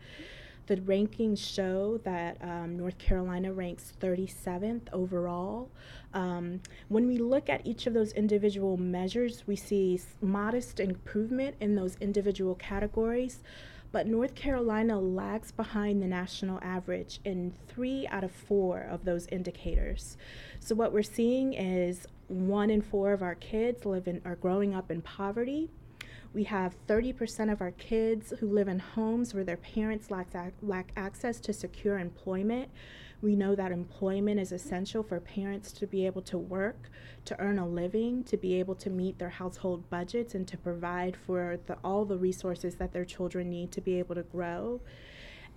The 0.66 0.76
rankings 0.78 1.38
show 1.38 1.98
that 2.04 2.38
um, 2.42 2.76
North 2.76 2.98
Carolina 2.98 3.52
ranks 3.52 3.92
37th 4.00 4.82
overall. 4.92 5.70
Um, 6.12 6.60
when 6.88 7.06
we 7.06 7.18
look 7.18 7.48
at 7.48 7.64
each 7.64 7.86
of 7.86 7.94
those 7.94 8.12
individual 8.12 8.76
measures, 8.76 9.44
we 9.46 9.54
see 9.54 10.00
modest 10.20 10.80
improvement 10.80 11.56
in 11.60 11.76
those 11.76 11.96
individual 12.00 12.56
categories. 12.56 13.42
But 13.92 14.06
North 14.06 14.34
Carolina 14.34 14.98
lags 15.00 15.52
behind 15.52 16.02
the 16.02 16.06
national 16.06 16.58
average 16.62 17.20
in 17.24 17.54
three 17.68 18.06
out 18.08 18.24
of 18.24 18.32
four 18.32 18.80
of 18.80 19.04
those 19.04 19.26
indicators. 19.28 20.16
So, 20.58 20.74
what 20.74 20.92
we're 20.92 21.02
seeing 21.02 21.54
is 21.54 22.06
one 22.28 22.70
in 22.70 22.82
four 22.82 23.12
of 23.12 23.22
our 23.22 23.36
kids 23.36 23.86
live 23.86 24.08
in, 24.08 24.20
are 24.24 24.36
growing 24.36 24.74
up 24.74 24.90
in 24.90 25.00
poverty. 25.02 25.70
We 26.36 26.44
have 26.44 26.76
30% 26.86 27.50
of 27.50 27.62
our 27.62 27.70
kids 27.70 28.34
who 28.38 28.50
live 28.50 28.68
in 28.68 28.78
homes 28.78 29.32
where 29.32 29.42
their 29.42 29.56
parents 29.56 30.10
lack, 30.10 30.34
lack 30.60 30.92
access 30.94 31.40
to 31.40 31.54
secure 31.54 31.98
employment. 31.98 32.68
We 33.22 33.34
know 33.34 33.54
that 33.54 33.72
employment 33.72 34.38
is 34.38 34.52
essential 34.52 35.02
for 35.02 35.18
parents 35.18 35.72
to 35.72 35.86
be 35.86 36.04
able 36.04 36.20
to 36.20 36.36
work, 36.36 36.90
to 37.24 37.40
earn 37.40 37.58
a 37.58 37.66
living, 37.66 38.22
to 38.24 38.36
be 38.36 38.52
able 38.60 38.74
to 38.74 38.90
meet 38.90 39.18
their 39.18 39.30
household 39.30 39.88
budgets, 39.88 40.34
and 40.34 40.46
to 40.48 40.58
provide 40.58 41.16
for 41.16 41.58
the, 41.64 41.78
all 41.82 42.04
the 42.04 42.18
resources 42.18 42.74
that 42.74 42.92
their 42.92 43.06
children 43.06 43.48
need 43.48 43.72
to 43.72 43.80
be 43.80 43.98
able 43.98 44.14
to 44.14 44.22
grow. 44.22 44.82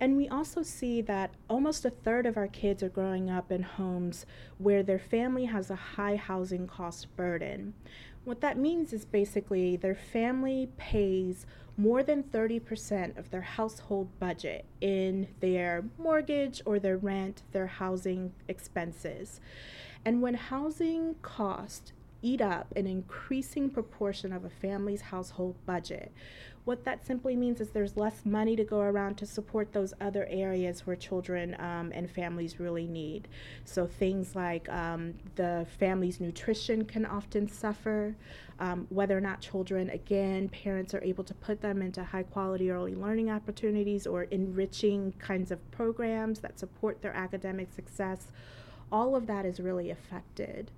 And 0.02 0.16
we 0.16 0.30
also 0.30 0.62
see 0.62 1.02
that 1.02 1.34
almost 1.50 1.84
a 1.84 1.90
third 1.90 2.24
of 2.24 2.38
our 2.38 2.48
kids 2.48 2.82
are 2.82 2.88
growing 2.88 3.28
up 3.28 3.52
in 3.52 3.62
homes 3.62 4.24
where 4.56 4.82
their 4.82 4.98
family 4.98 5.44
has 5.44 5.70
a 5.70 5.76
high 5.76 6.16
housing 6.16 6.66
cost 6.66 7.14
burden. 7.16 7.74
What 8.24 8.40
that 8.42 8.58
means 8.58 8.92
is 8.92 9.04
basically 9.04 9.76
their 9.76 9.94
family 9.94 10.68
pays 10.76 11.46
more 11.76 12.02
than 12.02 12.22
30% 12.22 13.16
of 13.16 13.30
their 13.30 13.40
household 13.40 14.08
budget 14.18 14.66
in 14.80 15.28
their 15.40 15.84
mortgage 15.98 16.60
or 16.66 16.78
their 16.78 16.98
rent, 16.98 17.42
their 17.52 17.66
housing 17.66 18.32
expenses. 18.48 19.40
And 20.04 20.20
when 20.20 20.34
housing 20.34 21.14
costs 21.22 21.92
eat 22.22 22.40
up 22.40 22.72
an 22.76 22.86
increasing 22.86 23.70
proportion 23.70 24.32
of 24.32 24.44
a 24.44 24.50
family's 24.50 25.00
household 25.00 25.56
budget, 25.66 26.12
what 26.64 26.84
that 26.84 27.06
simply 27.06 27.36
means 27.36 27.60
is 27.60 27.70
there's 27.70 27.96
less 27.96 28.24
money 28.24 28.54
to 28.54 28.64
go 28.64 28.80
around 28.80 29.16
to 29.16 29.26
support 29.26 29.72
those 29.72 29.94
other 30.00 30.26
areas 30.30 30.86
where 30.86 30.94
children 30.94 31.56
um, 31.58 31.90
and 31.94 32.10
families 32.10 32.60
really 32.60 32.86
need. 32.86 33.28
So 33.64 33.86
things 33.86 34.36
like 34.36 34.68
um, 34.68 35.14
the 35.36 35.66
family's 35.78 36.20
nutrition 36.20 36.84
can 36.84 37.06
often 37.06 37.48
suffer, 37.48 38.14
um, 38.58 38.86
whether 38.90 39.16
or 39.16 39.22
not 39.22 39.40
children, 39.40 39.88
again, 39.88 40.50
parents 40.50 40.92
are 40.92 41.02
able 41.02 41.24
to 41.24 41.34
put 41.34 41.62
them 41.62 41.80
into 41.80 42.04
high 42.04 42.24
quality 42.24 42.70
early 42.70 42.94
learning 42.94 43.30
opportunities 43.30 44.06
or 44.06 44.24
enriching 44.24 45.14
kinds 45.18 45.50
of 45.50 45.70
programs 45.70 46.40
that 46.40 46.58
support 46.58 47.00
their 47.00 47.16
academic 47.16 47.72
success. 47.72 48.28
All 48.92 49.16
of 49.16 49.26
that 49.28 49.46
is 49.46 49.60
really 49.60 49.90
affected. 49.90 50.70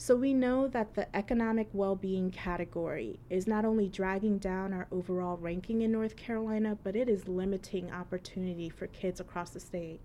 So 0.00 0.16
we 0.16 0.32
know 0.32 0.66
that 0.68 0.94
the 0.94 1.14
economic 1.14 1.68
well 1.74 1.94
being 1.94 2.30
category 2.30 3.20
is 3.28 3.46
not 3.46 3.66
only 3.66 3.86
dragging 3.86 4.38
down 4.38 4.72
our 4.72 4.86
overall 4.90 5.36
ranking 5.36 5.82
in 5.82 5.92
North 5.92 6.16
Carolina, 6.16 6.78
but 6.82 6.96
it 6.96 7.06
is 7.06 7.28
limiting 7.28 7.92
opportunity 7.92 8.70
for 8.70 8.86
kids 8.86 9.20
across 9.20 9.50
the 9.50 9.60
state. 9.60 10.00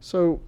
So, 0.00 0.42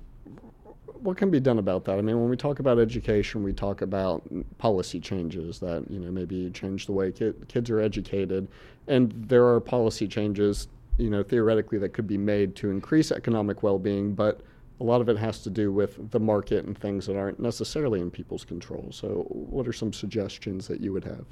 what 0.93 1.17
can 1.17 1.31
be 1.31 1.41
done 1.41 1.59
about 1.59 1.87
that? 1.87 1.99
I 1.99 2.03
mean, 2.03 2.21
when 2.21 2.29
we 2.29 2.37
talk 2.37 2.59
about 2.59 2.79
education, 2.79 3.43
we 3.43 3.55
talk 3.55 3.81
about 3.81 4.23
policy 4.59 5.01
changes 5.01 5.59
that 5.61 5.91
you 5.91 5.99
know 5.99 6.11
maybe 6.11 6.51
change 6.51 6.85
the 6.85 6.93
way 6.93 7.13
kids 7.13 7.71
are 7.71 7.81
educated, 7.81 8.47
and 8.89 9.11
there 9.27 9.47
are 9.47 9.59
policy 9.59 10.07
changes, 10.07 10.69
you 10.99 11.09
know, 11.09 11.23
theoretically 11.23 11.79
that 11.79 11.95
could 11.95 12.07
be 12.07 12.19
made 12.19 12.57
to 12.57 12.69
increase 12.69 13.11
economic 13.11 13.63
well-being, 13.63 14.13
but 14.13 14.43
a 14.81 14.85
lot 14.85 15.01
of 15.01 15.09
it 15.09 15.17
has 15.19 15.41
to 15.43 15.51
do 15.51 15.73
with 15.73 16.11
the 16.11 16.21
market 16.21 16.65
and 16.65 16.77
things 16.77 17.07
that 17.07 17.17
aren't 17.17 17.41
necessarily 17.41 18.01
in 18.01 18.11
people's 18.11 18.45
control. 18.45 18.89
So, 18.91 19.27
what 19.29 19.69
are 19.69 19.73
some 19.73 19.93
suggestions 19.93 20.67
that 20.69 20.81
you 20.81 20.93
would 20.93 21.05
have? 21.05 21.27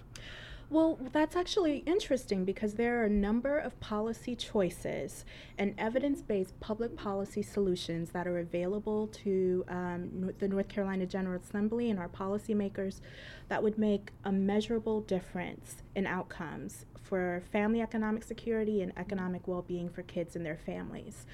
Well, 0.72 0.98
that's 1.12 1.36
actually 1.36 1.78
interesting 1.84 2.46
because 2.46 2.72
there 2.74 3.02
are 3.02 3.04
a 3.04 3.10
number 3.10 3.58
of 3.58 3.78
policy 3.80 4.34
choices 4.34 5.26
and 5.58 5.74
evidence 5.76 6.22
based 6.22 6.58
public 6.60 6.96
policy 6.96 7.42
solutions 7.42 8.08
that 8.12 8.26
are 8.26 8.38
available 8.38 9.08
to 9.08 9.66
um, 9.68 10.32
the 10.38 10.48
North 10.48 10.68
Carolina 10.68 11.04
General 11.04 11.38
Assembly 11.42 11.90
and 11.90 11.98
our 11.98 12.08
policymakers 12.08 13.02
that 13.48 13.62
would 13.62 13.76
make 13.76 14.12
a 14.24 14.32
measurable 14.32 15.02
difference 15.02 15.82
in 15.94 16.06
outcomes 16.06 16.86
for 17.02 17.42
family 17.52 17.82
economic 17.82 18.22
security 18.22 18.80
and 18.80 18.92
economic 18.96 19.46
well 19.46 19.60
being 19.60 19.90
for 19.90 20.02
kids 20.02 20.36
and 20.36 20.46
their 20.46 20.56
families. 20.56 21.26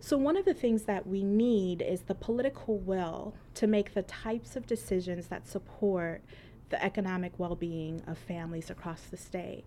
So, 0.00 0.16
one 0.16 0.36
of 0.36 0.44
the 0.44 0.54
things 0.54 0.84
that 0.84 1.06
we 1.06 1.24
need 1.24 1.82
is 1.82 2.02
the 2.02 2.14
political 2.14 2.78
will 2.78 3.34
to 3.54 3.66
make 3.66 3.94
the 3.94 4.02
types 4.02 4.54
of 4.54 4.66
decisions 4.66 5.26
that 5.26 5.48
support 5.48 6.22
the 6.70 6.82
economic 6.82 7.32
well 7.38 7.56
being 7.56 8.02
of 8.06 8.16
families 8.16 8.70
across 8.70 9.02
the 9.02 9.16
state. 9.16 9.64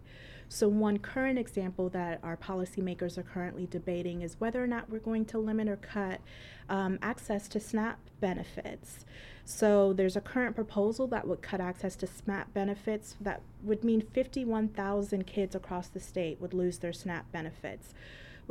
So, 0.48 0.70
one 0.70 1.00
current 1.00 1.38
example 1.38 1.90
that 1.90 2.20
our 2.24 2.38
policymakers 2.38 3.18
are 3.18 3.24
currently 3.24 3.68
debating 3.68 4.22
is 4.22 4.40
whether 4.40 4.64
or 4.64 4.68
not 4.68 4.90
we're 4.90 5.00
going 5.00 5.26
to 5.26 5.38
limit 5.38 5.68
or 5.68 5.78
cut 5.78 6.22
um, 6.70 6.98
access 7.02 7.48
to 7.50 7.60
SNAP 7.60 8.00
benefits. 8.22 9.06
So, 9.44 9.92
there's 9.92 10.16
a 10.16 10.22
current 10.22 10.56
proposal 10.56 11.08
that 11.08 11.28
would 11.28 11.42
cut 11.42 11.60
access 11.60 11.98
to 11.98 12.08
SNAP 12.08 12.54
benefits 12.54 13.18
that 13.20 13.42
would 13.64 13.84
mean 13.84 14.02
51,000 14.02 15.28
kids 15.28 15.56
across 15.56 15.88
the 15.88 16.00
state 16.00 16.40
would 16.40 16.54
lose 16.54 16.78
their 16.78 16.94
SNAP 16.94 17.32
benefits. 17.34 17.94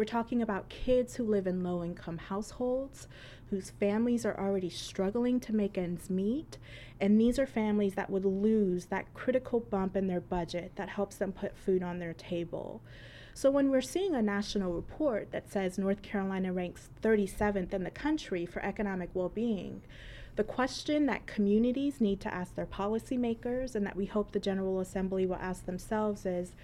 We're 0.01 0.07
talking 0.07 0.41
about 0.41 0.71
kids 0.71 1.17
who 1.17 1.25
live 1.25 1.47
in 1.47 1.63
low 1.63 1.85
income 1.85 2.17
households, 2.17 3.07
whose 3.51 3.69
families 3.69 4.25
are 4.25 4.41
already 4.41 4.71
struggling 4.71 5.41
to 5.41 5.55
make 5.55 5.77
ends 5.77 6.09
meet. 6.09 6.57
And 6.99 7.21
these 7.21 7.39
are 7.39 7.45
families 7.45 7.97
that 7.97 8.09
would 8.09 8.25
lose 8.25 8.87
that 8.87 9.13
critical 9.13 9.61
bump 9.61 9.97
in 9.97 10.07
their 10.07 10.23
budget 10.23 10.73
that 10.77 10.89
helps 10.89 11.17
them 11.17 11.33
put 11.33 11.55
food 11.55 11.83
on 11.83 11.99
their 11.99 12.15
table. 12.15 12.81
So 13.35 13.51
when 13.51 13.69
we're 13.69 13.83
seeing 13.83 14.15
a 14.15 14.23
national 14.23 14.73
report 14.73 15.33
that 15.33 15.53
says 15.53 15.77
North 15.77 16.01
Carolina 16.01 16.51
ranks 16.51 16.89
37th 17.03 17.75
in 17.75 17.85
the 17.85 17.91
country 17.91 18.47
for 18.47 18.65
economic 18.65 19.11
well 19.13 19.29
being, 19.29 19.83
the 20.37 20.45
question 20.45 21.05
that 21.07 21.27
communities 21.27 22.01
need 22.01 22.21
to 22.23 22.33
ask 22.33 22.55
their 22.55 22.65
policymakers 22.65 23.75
and 23.75 23.85
that 23.85 23.97
we 23.97 24.07
hope 24.07 24.33
the 24.33 24.41
General 24.41 24.81
Assembly 24.81 25.27
will 25.27 25.37
ask 25.37 25.67
themselves 25.67 26.25
is 26.25 26.55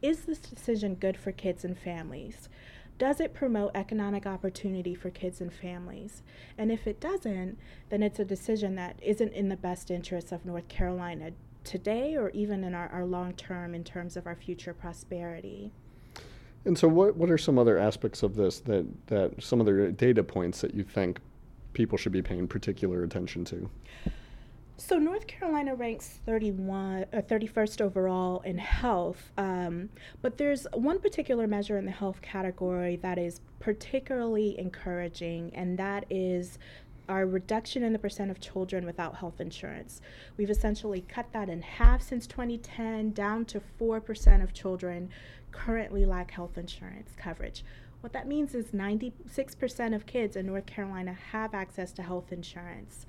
Is 0.00 0.26
this 0.26 0.38
decision 0.38 0.94
good 0.94 1.16
for 1.16 1.32
kids 1.32 1.64
and 1.64 1.76
families? 1.76 2.48
Does 2.96 3.20
it 3.20 3.34
promote 3.34 3.72
economic 3.74 4.24
opportunity 4.24 4.94
for 4.94 5.10
kids 5.10 5.40
and 5.40 5.52
families? 5.52 6.22
And 6.56 6.70
if 6.70 6.86
it 6.86 7.00
doesn't, 7.00 7.58
then 7.88 8.02
it's 8.02 8.20
a 8.20 8.24
decision 8.24 8.76
that 8.76 9.00
isn't 9.02 9.32
in 9.32 9.48
the 9.48 9.56
best 9.56 9.90
interests 9.90 10.30
of 10.30 10.44
North 10.44 10.68
Carolina 10.68 11.32
today 11.64 12.16
or 12.16 12.30
even 12.30 12.62
in 12.62 12.74
our, 12.74 12.88
our 12.88 13.04
long 13.04 13.32
term 13.32 13.74
in 13.74 13.82
terms 13.82 14.16
of 14.16 14.26
our 14.26 14.36
future 14.36 14.72
prosperity. 14.72 15.72
And 16.66 16.78
so, 16.78 16.86
what, 16.88 17.16
what 17.16 17.30
are 17.30 17.38
some 17.38 17.58
other 17.58 17.78
aspects 17.78 18.22
of 18.22 18.36
this 18.36 18.60
that, 18.60 18.86
that 19.08 19.42
some 19.42 19.60
other 19.60 19.90
data 19.90 20.22
points 20.22 20.60
that 20.60 20.74
you 20.74 20.84
think 20.84 21.20
people 21.72 21.98
should 21.98 22.12
be 22.12 22.22
paying 22.22 22.46
particular 22.46 23.02
attention 23.02 23.44
to? 23.46 23.68
So 24.76 24.98
North 24.98 25.28
Carolina 25.28 25.76
ranks 25.76 26.18
31 26.26 27.06
or 27.12 27.22
31st 27.22 27.80
overall 27.80 28.40
in 28.40 28.58
health, 28.58 29.30
um, 29.38 29.88
but 30.20 30.36
there's 30.36 30.66
one 30.74 30.98
particular 30.98 31.46
measure 31.46 31.78
in 31.78 31.84
the 31.84 31.92
health 31.92 32.20
category 32.22 32.96
that 32.96 33.16
is 33.16 33.40
particularly 33.60 34.58
encouraging, 34.58 35.52
and 35.54 35.78
that 35.78 36.06
is 36.10 36.58
our 37.08 37.24
reduction 37.24 37.84
in 37.84 37.92
the 37.92 37.98
percent 38.00 38.32
of 38.32 38.40
children 38.40 38.84
without 38.84 39.14
health 39.14 39.40
insurance. 39.40 40.00
We've 40.36 40.50
essentially 40.50 41.02
cut 41.02 41.32
that 41.32 41.48
in 41.48 41.62
half 41.62 42.02
since 42.02 42.26
2010, 42.26 43.12
down 43.12 43.44
to 43.46 43.62
4% 43.80 44.42
of 44.42 44.52
children 44.52 45.08
currently 45.52 46.04
lack 46.04 46.32
health 46.32 46.58
insurance 46.58 47.12
coverage. 47.16 47.64
What 48.00 48.12
that 48.12 48.26
means 48.26 48.54
is 48.54 48.72
96% 48.72 49.94
of 49.94 50.04
kids 50.04 50.36
in 50.36 50.46
North 50.46 50.66
Carolina 50.66 51.16
have 51.30 51.54
access 51.54 51.92
to 51.92 52.02
health 52.02 52.32
insurance. 52.32 53.06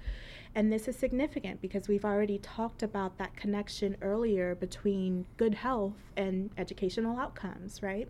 And 0.55 0.71
this 0.71 0.88
is 0.88 0.95
significant 0.95 1.62
because 1.62 1.89
we've 1.89 2.05
already 2.05 2.38
talked 2.38 2.81
about 2.81 3.17
that 3.17 3.35
connection 3.35 3.97
earlier 4.01 4.55
between 4.55 5.25
good 5.35 5.53
health 5.53 5.97
and 6.15 6.50
educational 6.57 7.19
outcomes, 7.19 7.83
right? 7.83 8.07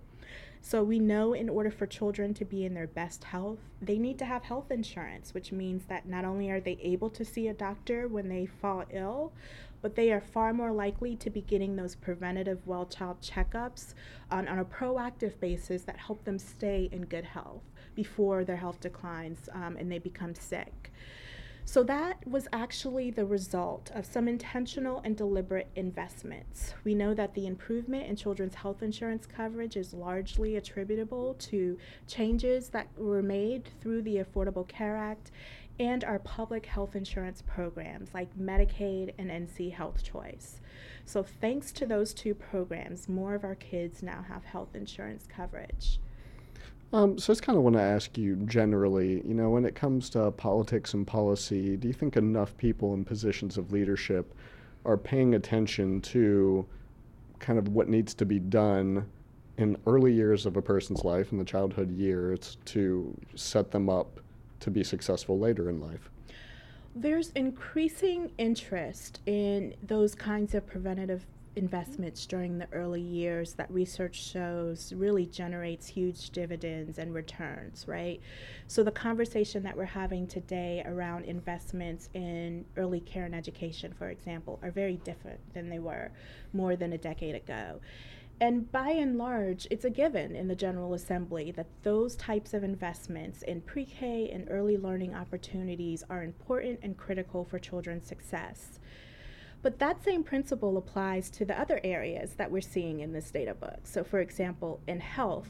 So 0.61 0.83
we 0.83 0.99
know 0.99 1.33
in 1.33 1.49
order 1.49 1.71
for 1.71 1.87
children 1.87 2.35
to 2.35 2.45
be 2.45 2.63
in 2.63 2.75
their 2.75 2.85
best 2.87 3.23
health, 3.23 3.59
they 3.81 3.97
need 3.97 4.19
to 4.19 4.25
have 4.25 4.43
health 4.43 4.69
insurance, 4.69 5.33
which 5.33 5.51
means 5.51 5.85
that 5.85 6.07
not 6.07 6.23
only 6.23 6.51
are 6.51 6.59
they 6.59 6.77
able 6.81 7.09
to 7.11 7.25
see 7.25 7.47
a 7.47 7.53
doctor 7.53 8.07
when 8.07 8.29
they 8.29 8.45
fall 8.45 8.83
ill, 8.91 9.33
but 9.81 9.95
they 9.95 10.11
are 10.11 10.21
far 10.21 10.53
more 10.53 10.71
likely 10.71 11.15
to 11.15 11.31
be 11.31 11.41
getting 11.41 11.75
those 11.75 11.95
preventative 11.95 12.59
well 12.65 12.85
child 12.85 13.21
checkups 13.21 13.95
on, 14.29 14.47
on 14.47 14.59
a 14.59 14.65
proactive 14.65 15.39
basis 15.39 15.83
that 15.83 15.97
help 15.97 16.23
them 16.25 16.37
stay 16.37 16.89
in 16.91 17.05
good 17.05 17.25
health 17.25 17.63
before 17.95 18.43
their 18.43 18.57
health 18.57 18.79
declines 18.79 19.49
um, 19.53 19.77
and 19.77 19.91
they 19.91 19.99
become 19.99 20.33
sick. 20.35 20.91
So 21.67 21.81
that 21.83 22.25
was 22.27 22.47
actually 22.53 23.09
the 23.09 23.25
result 23.25 23.89
of 23.95 24.05
some 24.05 24.27
intentional 24.27 25.01
and 25.03 25.17
deliberate 25.17 25.67
investments. 25.75 26.75
We 26.83 26.93
know 26.93 27.15
that 27.15 27.33
the 27.33 27.47
improvement 27.47 28.05
in 28.05 28.15
children's 28.15 28.53
health 28.53 28.83
insurance 28.83 29.25
coverage 29.25 29.75
is 29.75 29.91
largely 29.91 30.57
attributable 30.57 31.33
to 31.33 31.77
changes 32.07 32.69
that 32.69 32.87
were 32.95 33.23
made 33.23 33.67
through 33.81 34.03
the 34.03 34.17
Affordable 34.17 34.67
Care 34.67 34.95
Act 34.95 35.31
and 35.79 36.03
our 36.03 36.19
public 36.19 36.67
health 36.67 36.95
insurance 36.95 37.41
programs 37.41 38.13
like 38.13 38.37
Medicaid 38.37 39.13
and 39.17 39.29
NC 39.29 39.73
Health 39.73 40.03
Choice. 40.03 40.61
So, 41.03 41.23
thanks 41.23 41.71
to 41.73 41.85
those 41.85 42.13
two 42.13 42.35
programs, 42.35 43.09
more 43.09 43.33
of 43.35 43.43
our 43.43 43.55
kids 43.55 44.01
now 44.01 44.23
have 44.27 44.45
health 44.45 44.75
insurance 44.75 45.27
coverage. 45.27 45.99
Um, 46.95 47.17
so 47.17 47.25
I 47.25 47.35
just 47.35 47.43
kind 47.43 47.57
of 47.57 47.63
want 47.65 47.75
to 47.75 47.81
ask 47.81 48.17
you 48.17 48.37
generally, 48.45 49.21
you 49.27 49.33
know, 49.33 49.49
when 49.49 49.65
it 49.65 49.75
comes 49.75 50.09
to 50.11 50.31
politics 50.31 50.93
and 50.93 51.05
policy, 51.05 51.75
do 51.75 51.89
you 51.89 51.93
think 51.93 52.15
enough 52.15 52.55
people 52.55 52.93
in 52.93 53.03
positions 53.03 53.57
of 53.57 53.73
leadership 53.73 54.33
are 54.85 54.95
paying 54.95 55.35
attention 55.35 55.99
to 55.99 56.65
kind 57.39 57.59
of 57.59 57.67
what 57.67 57.89
needs 57.89 58.13
to 58.13 58.25
be 58.25 58.39
done 58.39 59.05
in 59.57 59.75
early 59.85 60.13
years 60.13 60.45
of 60.45 60.55
a 60.55 60.61
person's 60.61 61.03
life, 61.03 61.33
in 61.33 61.37
the 61.37 61.43
childhood 61.43 61.91
years, 61.91 62.55
to 62.63 63.13
set 63.35 63.71
them 63.71 63.89
up 63.89 64.21
to 64.61 64.71
be 64.71 64.81
successful 64.81 65.37
later 65.37 65.69
in 65.69 65.81
life? 65.81 66.09
There's 66.95 67.31
increasing 67.31 68.31
interest 68.37 69.19
in 69.25 69.75
those 69.83 70.15
kinds 70.15 70.55
of 70.55 70.65
preventative 70.65 71.25
investments 71.55 72.25
during 72.25 72.57
the 72.57 72.67
early 72.71 73.01
years 73.01 73.53
that 73.53 73.71
research 73.71 74.15
shows 74.15 74.93
really 74.93 75.25
generates 75.25 75.87
huge 75.87 76.29
dividends 76.31 76.97
and 76.97 77.13
returns, 77.13 77.85
right? 77.87 78.19
So, 78.67 78.83
the 78.83 78.91
conversation 78.91 79.63
that 79.63 79.75
we're 79.75 79.85
having 79.85 80.27
today 80.27 80.83
around 80.85 81.25
investments 81.25 82.09
in 82.13 82.65
early 82.77 82.99
care 82.99 83.25
and 83.25 83.35
education, 83.35 83.93
for 83.97 84.09
example, 84.09 84.59
are 84.61 84.71
very 84.71 84.97
different 84.97 85.39
than 85.53 85.69
they 85.69 85.79
were 85.79 86.11
more 86.53 86.75
than 86.75 86.93
a 86.93 86.97
decade 86.97 87.35
ago. 87.35 87.79
And 88.41 88.69
by 88.69 88.89
and 88.89 89.17
large, 89.17 89.65
it's 89.71 89.85
a 89.85 89.89
given 89.89 90.35
in 90.35 90.49
the 90.49 90.55
General 90.55 90.93
Assembly 90.93 91.51
that 91.51 91.67
those 91.83 92.17
types 92.17 92.53
of 92.53 92.65
investments 92.65 93.43
in 93.43 93.61
pre 93.61 93.85
K 93.85 94.29
and 94.29 94.47
early 94.49 94.77
learning 94.77 95.15
opportunities 95.15 96.03
are 96.09 96.21
important 96.21 96.79
and 96.83 96.97
critical 96.97 97.45
for 97.45 97.59
children's 97.59 98.05
success. 98.05 98.79
But 99.65 99.79
that 99.79 100.03
same 100.03 100.23
principle 100.23 100.77
applies 100.77 101.31
to 101.31 101.43
the 101.43 101.59
other 101.59 101.81
areas 101.83 102.35
that 102.35 102.51
we're 102.51 102.61
seeing 102.61 102.99
in 102.99 103.11
this 103.11 103.31
data 103.31 103.55
book. 103.55 103.79
So, 103.85 104.03
for 104.03 104.19
example, 104.19 104.79
in 104.87 104.99
health, 104.99 105.49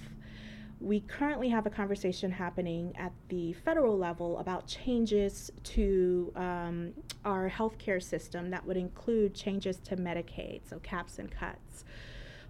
we 0.80 1.02
currently 1.02 1.50
have 1.50 1.66
a 1.66 1.70
conversation 1.70 2.32
happening 2.32 2.96
at 2.96 3.12
the 3.28 3.52
federal 3.52 3.98
level 3.98 4.38
about 4.38 4.68
changes 4.68 5.52
to 5.64 6.32
um, 6.38 6.94
our 7.26 7.50
healthcare 7.50 8.02
system 8.02 8.50
that 8.52 8.66
would 8.66 8.78
include 8.78 9.36
changes 9.36 9.80
to 9.80 9.98
Medicaid, 9.98 10.62
so 10.66 10.80
caps 10.80 11.20
and 11.20 11.30
cuts. 11.30 11.84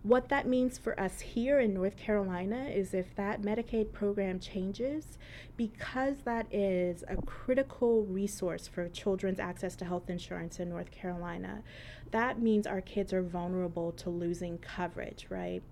What 0.06 0.30
that 0.30 0.48
means 0.48 0.78
for 0.78 1.00
us 1.00 1.20
here 1.20 1.60
in 1.60 1.74
North 1.74 1.98
Carolina 1.98 2.66
is 2.66 2.94
if 2.94 3.16
that 3.16 3.42
Medicaid 3.42 3.92
program 3.92 4.40
changes, 4.40 5.18
because 5.58 6.18
that 6.26 6.46
is 6.52 7.04
a 7.08 7.16
critical 7.24 8.04
resource 8.04 8.68
for 8.68 8.88
children's 8.88 9.40
access 9.40 9.76
to 9.78 9.86
health 9.86 10.08
insurance 10.08 10.60
in 10.60 10.70
North 10.70 10.92
Carolina, 10.92 11.64
that 12.12 12.40
means 12.40 12.68
our 12.68 12.82
kids 12.82 13.14
are 13.14 13.24
vulnerable 13.24 13.92
to 13.94 14.12
losing 14.12 14.60
coverage, 14.60 15.26
right? 15.32 15.64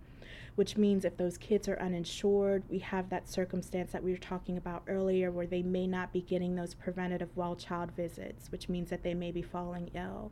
Which 0.56 0.78
means 0.78 1.04
if 1.04 1.18
those 1.18 1.38
kids 1.38 1.68
are 1.68 1.80
uninsured, 1.80 2.64
we 2.70 2.80
have 2.80 3.10
that 3.10 3.28
circumstance 3.28 3.92
that 3.92 4.04
we 4.04 4.12
were 4.12 4.18
talking 4.18 4.58
about 4.58 4.84
earlier 4.88 5.32
where 5.32 5.48
they 5.48 5.64
may 5.64 5.88
not 5.88 6.14
be 6.14 6.22
getting 6.22 6.56
those 6.56 6.74
preventative 6.74 7.30
well 7.36 7.56
child 7.56 7.92
visits, 7.92 8.52
which 8.52 8.70
means 8.70 8.90
that 8.90 9.04
they 9.04 9.14
may 9.14 9.32
be 9.32 9.42
falling 9.42 9.90
ill 9.96 10.32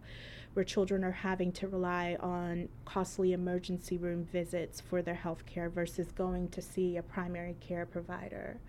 where 0.53 0.65
children 0.65 1.03
are 1.03 1.11
having 1.11 1.51
to 1.51 1.67
rely 1.67 2.17
on 2.19 2.67
costly 2.85 3.33
emergency 3.33 3.97
room 3.97 4.25
visits 4.25 4.81
for 4.81 5.01
their 5.01 5.15
health 5.15 5.45
care 5.45 5.69
versus 5.69 6.11
going 6.11 6.49
to 6.49 6.61
see 6.61 6.97
a 6.97 7.03
primary 7.03 7.55
care 7.61 7.85
provider. 7.85 8.59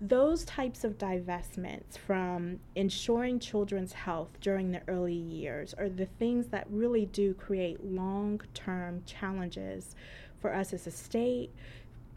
Those 0.00 0.44
types 0.44 0.84
of 0.84 0.96
divestments 0.96 1.98
from 1.98 2.60
ensuring 2.76 3.40
children's 3.40 3.92
health 3.92 4.38
during 4.40 4.70
the 4.70 4.82
early 4.86 5.12
years 5.12 5.74
are 5.74 5.88
the 5.88 6.06
things 6.06 6.46
that 6.48 6.68
really 6.70 7.06
do 7.06 7.34
create 7.34 7.84
long 7.84 8.40
term 8.54 9.02
challenges 9.04 9.96
for 10.40 10.54
us 10.54 10.72
as 10.72 10.86
a 10.86 10.90
state, 10.90 11.50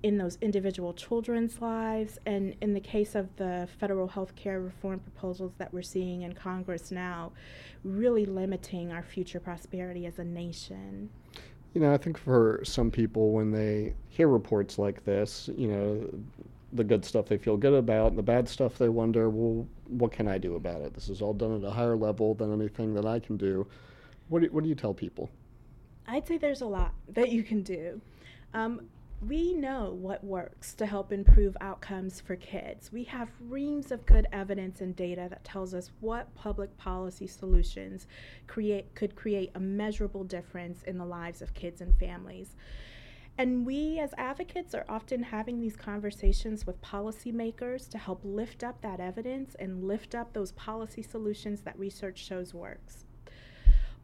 in 0.04 0.18
those 0.18 0.38
individual 0.42 0.94
children's 0.94 1.62
lives. 1.62 2.18
And 2.26 2.56
in 2.62 2.74
the 2.74 2.80
case 2.80 3.14
of 3.16 3.36
the 3.36 3.68
federal 3.80 4.08
health 4.08 4.36
care 4.36 4.60
reform 4.60 5.00
proposals 5.00 5.54
that 5.58 5.72
we're 5.74 5.84
seeing 5.84 6.24
in 6.24 6.34
Congress 6.34 6.92
now, 6.92 7.32
really 7.84 8.26
limiting 8.26 8.92
our 8.92 9.04
future 9.04 9.40
prosperity 9.40 10.06
as 10.06 10.20
a 10.20 10.24
nation. 10.24 11.10
You 11.74 11.82
know, 11.82 11.94
I 11.94 11.98
think 11.98 12.18
for 12.18 12.62
some 12.64 12.92
people, 12.92 13.32
when 13.32 13.52
they 13.52 13.94
hear 14.10 14.28
reports 14.28 14.78
like 14.78 15.06
this, 15.06 15.50
you 15.56 15.68
know, 15.68 16.10
the 16.74 16.84
good 16.84 17.06
stuff 17.06 17.28
they 17.28 17.38
feel 17.38 17.58
good 17.58 17.74
about, 17.74 18.08
and 18.08 18.18
the 18.18 18.24
bad 18.24 18.48
stuff 18.48 18.78
they 18.78 18.90
wonder, 18.90 19.30
well, 19.30 19.68
what 19.88 20.12
can 20.12 20.28
I 20.28 20.38
do 20.38 20.56
about 20.56 20.82
it? 20.82 20.94
This 20.94 21.10
is 21.10 21.22
all 21.22 21.34
done 21.34 21.56
at 21.56 21.64
a 21.64 21.72
higher 21.72 21.96
level 21.96 22.34
than 22.34 22.52
anything 22.54 22.94
that 22.96 23.06
I 23.06 23.20
can 23.20 23.38
do. 23.38 23.68
What 24.30 24.42
do, 24.42 24.50
what 24.52 24.64
do 24.64 24.70
you 24.70 24.76
tell 24.76 24.94
people? 24.94 25.30
I'd 26.08 26.28
say 26.28 26.38
there's 26.38 26.62
a 26.62 26.66
lot 26.66 26.94
that 27.10 27.30
you 27.30 27.44
can 27.44 27.64
do. 27.64 28.02
Um, 28.54 28.90
we 29.28 29.54
know 29.54 29.96
what 30.02 30.24
works 30.24 30.74
to 30.74 30.86
help 30.88 31.12
improve 31.12 31.56
outcomes 31.62 32.20
for 32.20 32.36
kids. 32.36 32.92
We 32.92 33.04
have 33.04 33.30
reams 33.40 33.92
of 33.92 34.06
good 34.08 34.26
evidence 34.32 34.82
and 34.82 34.96
data 34.96 35.28
that 35.30 35.44
tells 35.44 35.76
us 35.76 35.92
what 36.00 36.34
public 36.34 36.76
policy 36.78 37.28
solutions 37.28 38.08
create 38.48 38.96
could 38.96 39.16
create 39.16 39.52
a 39.54 39.60
measurable 39.60 40.24
difference 40.24 40.82
in 40.84 40.98
the 40.98 41.06
lives 41.06 41.44
of 41.44 41.54
kids 41.54 41.82
and 41.82 41.96
families. 42.00 42.56
And 43.38 43.66
we 43.66 44.00
as 44.00 44.14
advocates 44.18 44.74
are 44.74 44.86
often 44.90 45.22
having 45.22 45.60
these 45.60 45.76
conversations 45.76 46.66
with 46.66 46.82
policymakers 46.82 47.88
to 47.90 48.00
help 48.00 48.22
lift 48.24 48.64
up 48.64 48.82
that 48.82 49.00
evidence 49.00 49.56
and 49.60 49.84
lift 49.84 50.16
up 50.16 50.34
those 50.34 50.52
policy 50.54 51.04
solutions 51.04 51.62
that 51.62 51.78
research 51.78 52.18
shows 52.18 52.56
works. 52.56 53.06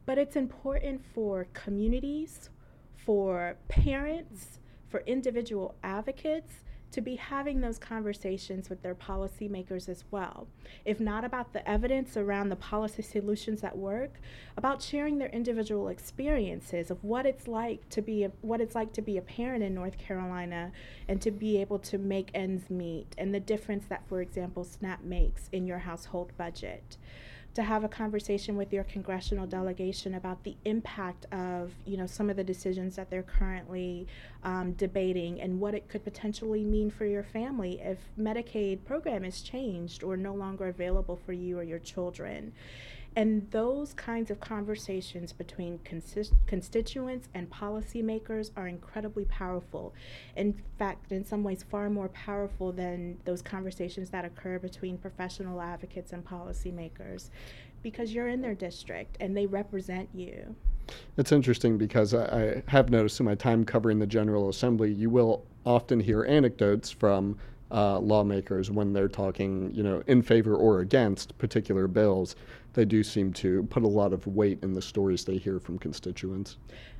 But 0.07 0.17
it's 0.17 0.37
important 0.37 1.01
for 1.13 1.47
communities, 1.53 2.49
for 2.95 3.57
parents, 3.67 4.61
for 4.87 5.01
individual 5.01 5.75
advocates 5.83 6.53
to 6.91 7.01
be 7.01 7.17
having 7.17 7.59
those 7.59 7.77
conversations 7.77 8.69
with 8.69 8.81
their 8.81 8.95
policymakers 8.95 9.89
as 9.89 10.05
well. 10.09 10.47
If 10.85 11.01
not 11.01 11.25
about 11.25 11.51
the 11.51 11.69
evidence 11.69 12.15
around 12.15 12.47
the 12.47 12.55
policy 12.55 13.01
solutions 13.01 13.65
at 13.65 13.77
work, 13.77 14.21
about 14.55 14.81
sharing 14.81 15.17
their 15.17 15.27
individual 15.27 15.89
experiences 15.89 16.89
of 16.89 17.03
what 17.03 17.25
it's 17.25 17.45
like 17.45 17.89
to 17.89 18.01
be 18.01 18.23
a, 18.23 18.31
what 18.39 18.61
it's 18.61 18.75
like 18.75 18.93
to 18.93 19.01
be 19.01 19.17
a 19.17 19.21
parent 19.21 19.61
in 19.61 19.73
North 19.73 19.97
Carolina 19.97 20.71
and 21.09 21.21
to 21.21 21.31
be 21.31 21.59
able 21.59 21.79
to 21.79 21.97
make 21.97 22.31
ends 22.33 22.69
meet 22.69 23.13
and 23.17 23.35
the 23.35 23.41
difference 23.41 23.83
that 23.89 24.07
for 24.07 24.21
example 24.21 24.63
SNAP 24.63 25.03
makes 25.03 25.49
in 25.51 25.67
your 25.67 25.79
household 25.79 26.31
budget 26.37 26.95
to 27.57 27.63
have 27.63 27.83
a 27.83 27.89
conversation 27.89 28.55
with 28.55 28.71
your 28.71 28.83
congressional 28.83 29.47
delegation 29.47 30.13
about 30.13 30.43
the 30.43 30.55
impact 30.65 31.25
of 31.31 31.73
you 31.87 31.97
know 31.97 32.05
some 32.05 32.29
of 32.29 32.35
the 32.35 32.43
decisions 32.43 32.95
that 32.95 33.09
they're 33.09 33.23
currently 33.23 34.05
um, 34.43 34.73
debating 34.73 35.41
and 35.41 35.59
what 35.59 35.73
it 35.73 35.89
could 35.89 36.03
potentially 36.03 36.63
mean 36.63 36.91
for 36.91 37.07
your 37.07 37.23
family 37.23 37.79
if 37.81 37.97
Medicaid 38.19 38.85
program 38.85 39.25
is 39.25 39.41
changed 39.41 40.03
or 40.03 40.15
no 40.15 40.35
longer 40.35 40.67
available 40.67 41.19
for 41.25 41.33
you 41.33 41.57
or 41.57 41.63
your 41.63 41.79
children. 41.79 42.53
And 43.15 43.49
those 43.49 43.93
kinds 43.93 44.29
of 44.29 44.39
conversations 44.39 45.33
between 45.33 45.79
consist- 45.83 46.33
constituents 46.45 47.29
and 47.33 47.49
policymakers 47.49 48.51
are 48.55 48.67
incredibly 48.67 49.25
powerful. 49.25 49.93
In 50.35 50.61
fact, 50.77 51.11
in 51.11 51.25
some 51.25 51.43
ways, 51.43 51.63
far 51.63 51.89
more 51.89 52.09
powerful 52.09 52.71
than 52.71 53.17
those 53.25 53.41
conversations 53.41 54.11
that 54.11 54.25
occur 54.25 54.59
between 54.59 54.97
professional 54.97 55.61
advocates 55.61 56.13
and 56.13 56.23
policymakers 56.23 57.29
because 57.81 58.13
you're 58.13 58.27
in 58.27 58.41
their 58.41 58.55
district 58.55 59.17
and 59.19 59.35
they 59.35 59.45
represent 59.45 60.09
you. 60.13 60.55
It's 61.17 61.31
interesting 61.31 61.77
because 61.77 62.13
I, 62.13 62.25
I 62.25 62.63
have 62.67 62.89
noticed 62.89 63.19
in 63.19 63.25
my 63.25 63.35
time 63.35 63.65
covering 63.65 63.99
the 63.99 64.07
General 64.07 64.49
Assembly, 64.49 64.91
you 64.91 65.09
will 65.09 65.43
often 65.65 65.99
hear 65.99 66.23
anecdotes 66.25 66.89
from 66.89 67.37
uh, 67.71 67.99
lawmakers 67.99 68.71
when 68.71 68.93
they're 68.93 69.09
talking, 69.09 69.71
you 69.73 69.83
know, 69.83 70.01
in 70.07 70.21
favor 70.21 70.55
or 70.55 70.79
against 70.79 71.37
particular 71.37 71.87
bills 71.87 72.35
they 72.77 72.85
do 72.85 73.01
seem 73.01 73.33
to 73.33 73.63
put 73.63 73.81
a 73.81 73.87
lot 73.87 74.13
of 74.13 74.27
weight 74.27 74.59
in 74.61 74.71
the 74.71 74.81
stories 74.81 75.25
they 75.25 75.37
hear 75.37 75.59
from 75.59 75.79
constituents. 75.79 76.57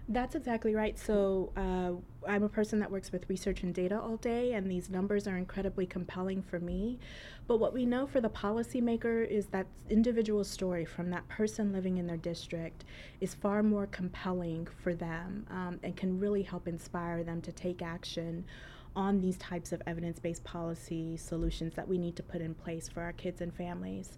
That's 0.10 0.34
exactly 0.34 0.74
right. 0.74 0.98
So, 0.98 1.54
uh, 1.56 1.92
I'm 2.28 2.42
a 2.42 2.50
person 2.50 2.80
that 2.80 2.90
works 2.90 3.12
with 3.12 3.30
research 3.30 3.62
and 3.62 3.76
data 3.76 4.00
all 4.00 4.18
day, 4.18 4.54
and 4.54 4.72
these 4.72 4.90
numbers 4.90 5.28
are 5.28 5.38
incredibly 5.38 5.86
compelling 5.86 6.42
for 6.42 6.60
me. 6.60 6.98
But 7.46 7.60
what 7.60 7.76
we 7.76 7.86
know 7.86 8.08
for 8.08 8.20
the 8.22 8.30
policymaker 8.30 9.30
is 9.30 9.46
that 9.48 9.68
individual 9.88 10.44
story 10.44 10.84
from 10.84 11.12
that 11.12 11.28
person 11.28 11.72
living 11.72 12.00
in 12.00 12.08
their 12.08 12.18
district 12.18 12.84
is 13.22 13.36
far 13.36 13.62
more 13.62 13.86
compelling 13.86 14.68
for 14.82 14.96
them 14.96 15.46
um, 15.52 15.80
and 15.84 15.96
can 15.96 16.20
really 16.20 16.42
help 16.42 16.68
inspire 16.68 17.24
them 17.24 17.40
to 17.42 17.52
take 17.52 17.84
action 17.84 18.44
on 18.96 19.22
these 19.22 19.38
types 19.38 19.72
of 19.72 19.82
evidence 19.86 20.18
based 20.18 20.44
policy 20.44 21.18
solutions 21.18 21.76
that 21.76 21.88
we 21.88 22.00
need 22.00 22.16
to 22.16 22.24
put 22.24 22.42
in 22.42 22.56
place 22.56 22.90
for 22.90 23.04
our 23.04 23.13
kids 23.13 23.42
and 23.42 23.54
families. 23.54 24.18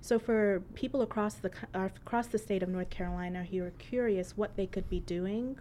So 0.00 0.18
for 0.18 0.62
people 0.74 1.02
across 1.02 1.34
the 1.34 1.50
uh, 1.74 1.88
across 2.04 2.28
the 2.28 2.38
state 2.38 2.62
of 2.62 2.68
North 2.68 2.90
Carolina 2.90 3.44
who 3.44 3.62
are 3.64 3.72
curious 3.72 4.36
what 4.36 4.56
they 4.56 4.66
could 4.66 4.88
be 4.88 5.00
doing, 5.00 5.58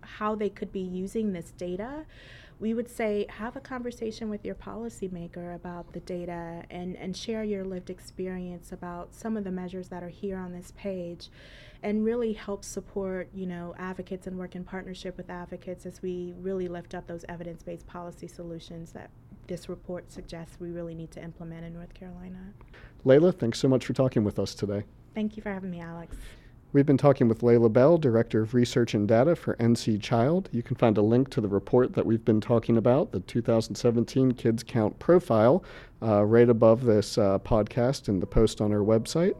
how 0.00 0.34
they 0.34 0.48
could 0.48 0.72
be 0.72 0.80
using 0.80 1.32
this 1.32 1.52
data, 1.52 2.04
we 2.58 2.72
would 2.72 2.88
say 2.88 3.26
have 3.28 3.54
a 3.56 3.60
conversation 3.60 4.30
with 4.30 4.44
your 4.44 4.54
policymaker 4.54 5.54
about 5.54 5.92
the 5.92 6.00
data 6.00 6.64
and, 6.70 6.96
and 6.96 7.16
share 7.16 7.44
your 7.44 7.64
lived 7.64 7.90
experience 7.90 8.72
about 8.72 9.14
some 9.14 9.36
of 9.36 9.44
the 9.44 9.50
measures 9.50 9.88
that 9.88 10.02
are 10.02 10.08
here 10.08 10.38
on 10.38 10.52
this 10.52 10.72
page 10.76 11.28
and 11.82 12.04
really 12.04 12.32
help 12.32 12.64
support 12.64 13.28
you 13.34 13.46
know 13.46 13.74
advocates 13.78 14.26
and 14.26 14.38
work 14.38 14.56
in 14.56 14.64
partnership 14.64 15.16
with 15.18 15.28
advocates 15.28 15.84
as 15.84 16.00
we 16.00 16.32
really 16.40 16.68
lift 16.68 16.94
up 16.94 17.06
those 17.06 17.24
evidence-based 17.28 17.86
policy 17.86 18.26
solutions 18.26 18.92
that 18.92 19.10
this 19.46 19.68
report 19.68 20.10
suggests 20.10 20.58
we 20.60 20.70
really 20.70 20.94
need 20.94 21.10
to 21.12 21.22
implement 21.22 21.64
in 21.64 21.72
North 21.72 21.94
Carolina. 21.94 22.52
Laila, 23.04 23.32
thanks 23.32 23.58
so 23.58 23.68
much 23.68 23.86
for 23.86 23.92
talking 23.92 24.24
with 24.24 24.38
us 24.38 24.54
today. 24.54 24.84
Thank 25.14 25.36
you 25.36 25.42
for 25.42 25.50
having 25.50 25.70
me, 25.70 25.80
Alex. 25.80 26.16
We've 26.72 26.84
been 26.84 26.98
talking 26.98 27.28
with 27.28 27.42
Laila 27.42 27.70
Bell, 27.70 27.96
Director 27.96 28.42
of 28.42 28.52
Research 28.52 28.92
and 28.92 29.08
Data 29.08 29.34
for 29.34 29.54
NC 29.56 30.02
Child. 30.02 30.50
You 30.52 30.62
can 30.62 30.76
find 30.76 30.98
a 30.98 31.02
link 31.02 31.30
to 31.30 31.40
the 31.40 31.48
report 31.48 31.94
that 31.94 32.04
we've 32.04 32.24
been 32.24 32.40
talking 32.40 32.76
about, 32.76 33.12
the 33.12 33.20
2017 33.20 34.32
Kids 34.32 34.62
Count 34.62 34.98
Profile, 34.98 35.64
uh, 36.02 36.24
right 36.24 36.50
above 36.50 36.84
this 36.84 37.16
uh, 37.16 37.38
podcast 37.38 38.08
in 38.08 38.20
the 38.20 38.26
post 38.26 38.60
on 38.60 38.72
our 38.72 38.80
website. 38.80 39.36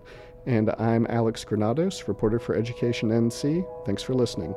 And 0.47 0.71
I'm 0.79 1.07
Alex 1.11 1.45
Granados, 1.45 2.07
reporter 2.09 2.38
for 2.38 2.55
Education 2.55 3.11
NC. 3.11 3.66
Thanks 3.85 4.03
for 4.03 4.14
listening. 4.14 4.55